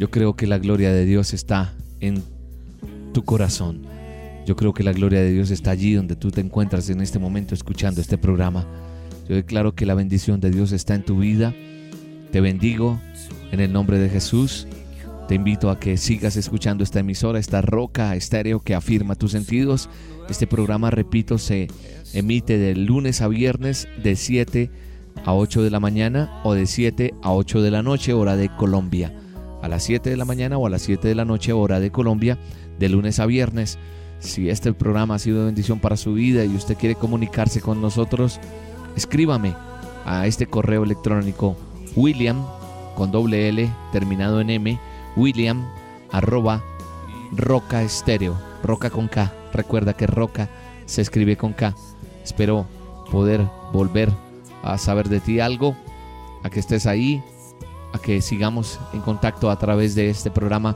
Yo 0.00 0.10
creo 0.10 0.34
que 0.34 0.48
la 0.48 0.58
gloria 0.58 0.92
de 0.92 1.04
Dios 1.04 1.32
está 1.32 1.72
en 2.00 2.24
tu 3.12 3.24
corazón. 3.24 3.82
Yo 4.46 4.56
creo 4.56 4.74
que 4.74 4.82
la 4.82 4.92
gloria 4.92 5.20
de 5.20 5.30
Dios 5.30 5.52
está 5.52 5.70
allí 5.70 5.92
donde 5.92 6.16
tú 6.16 6.32
te 6.32 6.40
encuentras 6.40 6.90
en 6.90 7.00
este 7.00 7.20
momento 7.20 7.54
escuchando 7.54 8.00
este 8.00 8.18
programa. 8.18 8.66
Yo 9.28 9.36
declaro 9.36 9.76
que 9.76 9.86
la 9.86 9.94
bendición 9.94 10.40
de 10.40 10.50
Dios 10.50 10.72
está 10.72 10.96
en 10.96 11.04
tu 11.04 11.20
vida. 11.20 11.54
Te 12.32 12.40
bendigo 12.40 13.00
en 13.52 13.60
el 13.60 13.72
nombre 13.72 14.00
de 14.00 14.08
Jesús. 14.08 14.66
Te 15.28 15.36
invito 15.36 15.70
a 15.70 15.78
que 15.78 15.96
sigas 15.96 16.34
escuchando 16.34 16.82
esta 16.82 16.98
emisora, 16.98 17.38
esta 17.38 17.62
roca 17.62 18.16
estéreo 18.16 18.58
que 18.58 18.74
afirma 18.74 19.14
tus 19.14 19.30
sentidos. 19.30 19.88
Este 20.28 20.48
programa, 20.48 20.90
repito, 20.90 21.38
se 21.38 21.68
emite 22.12 22.58
de 22.58 22.74
lunes 22.74 23.20
a 23.20 23.28
viernes 23.28 23.86
de 24.02 24.16
7 24.16 24.70
a 25.24 25.34
8 25.34 25.62
de 25.62 25.70
la 25.70 25.80
mañana 25.80 26.40
o 26.44 26.54
de 26.54 26.66
7 26.66 27.14
a 27.22 27.32
8 27.32 27.62
de 27.62 27.70
la 27.70 27.82
noche, 27.82 28.12
hora 28.12 28.36
de 28.36 28.48
Colombia. 28.48 29.12
A 29.62 29.68
las 29.68 29.84
7 29.84 30.10
de 30.10 30.16
la 30.16 30.24
mañana 30.24 30.58
o 30.58 30.66
a 30.66 30.70
las 30.70 30.82
7 30.82 31.08
de 31.08 31.14
la 31.14 31.24
noche, 31.24 31.52
hora 31.52 31.80
de 31.80 31.90
Colombia, 31.90 32.38
de 32.78 32.88
lunes 32.88 33.18
a 33.18 33.26
viernes. 33.26 33.78
Si 34.18 34.48
este 34.48 34.72
programa 34.72 35.16
ha 35.16 35.18
sido 35.18 35.40
de 35.40 35.46
bendición 35.46 35.80
para 35.80 35.96
su 35.96 36.14
vida 36.14 36.44
y 36.44 36.54
usted 36.54 36.76
quiere 36.76 36.94
comunicarse 36.94 37.60
con 37.60 37.80
nosotros, 37.80 38.40
escríbame 38.96 39.54
a 40.04 40.26
este 40.26 40.46
correo 40.46 40.84
electrónico 40.84 41.56
William 41.96 42.44
con 42.94 43.10
doble 43.10 43.48
L 43.48 43.70
terminado 43.92 44.40
en 44.40 44.50
M, 44.50 44.78
William 45.16 45.66
arroba 46.10 46.62
roca 47.32 47.82
estéreo, 47.82 48.36
roca 48.62 48.90
con 48.90 49.08
K. 49.08 49.32
Recuerda 49.52 49.94
que 49.94 50.06
roca 50.06 50.48
se 50.86 51.02
escribe 51.02 51.36
con 51.36 51.52
K. 51.52 51.74
Espero 52.24 52.66
poder 53.10 53.44
volver 53.72 54.10
a 54.72 54.78
saber 54.78 55.08
de 55.08 55.20
ti 55.20 55.40
algo, 55.40 55.76
a 56.42 56.50
que 56.50 56.60
estés 56.60 56.86
ahí, 56.86 57.22
a 57.92 57.98
que 57.98 58.20
sigamos 58.20 58.78
en 58.92 59.00
contacto 59.00 59.50
a 59.50 59.58
través 59.58 59.94
de 59.94 60.10
este 60.10 60.30
programa 60.30 60.74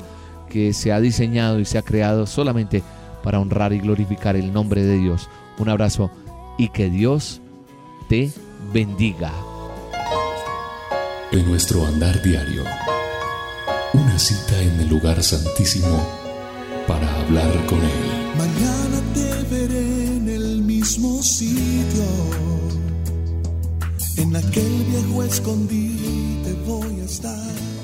que 0.48 0.72
se 0.72 0.92
ha 0.92 1.00
diseñado 1.00 1.60
y 1.60 1.64
se 1.64 1.78
ha 1.78 1.82
creado 1.82 2.26
solamente 2.26 2.82
para 3.22 3.40
honrar 3.40 3.72
y 3.72 3.78
glorificar 3.78 4.36
el 4.36 4.52
nombre 4.52 4.82
de 4.82 4.98
Dios. 4.98 5.28
Un 5.58 5.68
abrazo 5.68 6.10
y 6.58 6.68
que 6.68 6.90
Dios 6.90 7.40
te 8.08 8.30
bendiga. 8.72 9.32
En 11.32 11.46
nuestro 11.48 11.86
andar 11.86 12.20
diario, 12.22 12.64
una 13.94 14.18
cita 14.18 14.60
en 14.60 14.80
el 14.80 14.88
lugar 14.88 15.22
santísimo 15.22 16.04
para 16.88 17.08
hablar 17.20 17.66
con 17.66 17.78
Él. 17.78 18.20
Mañana 18.36 19.00
te 19.14 19.54
veré 19.54 20.16
en 20.16 20.28
el 20.28 20.62
mismo 20.62 21.22
sitio. 21.22 22.29
En 24.30 24.36
aquel 24.36 24.84
viejo 24.84 25.24
escondite 25.24 26.52
voy 26.64 27.00
a 27.00 27.04
estar. 27.04 27.79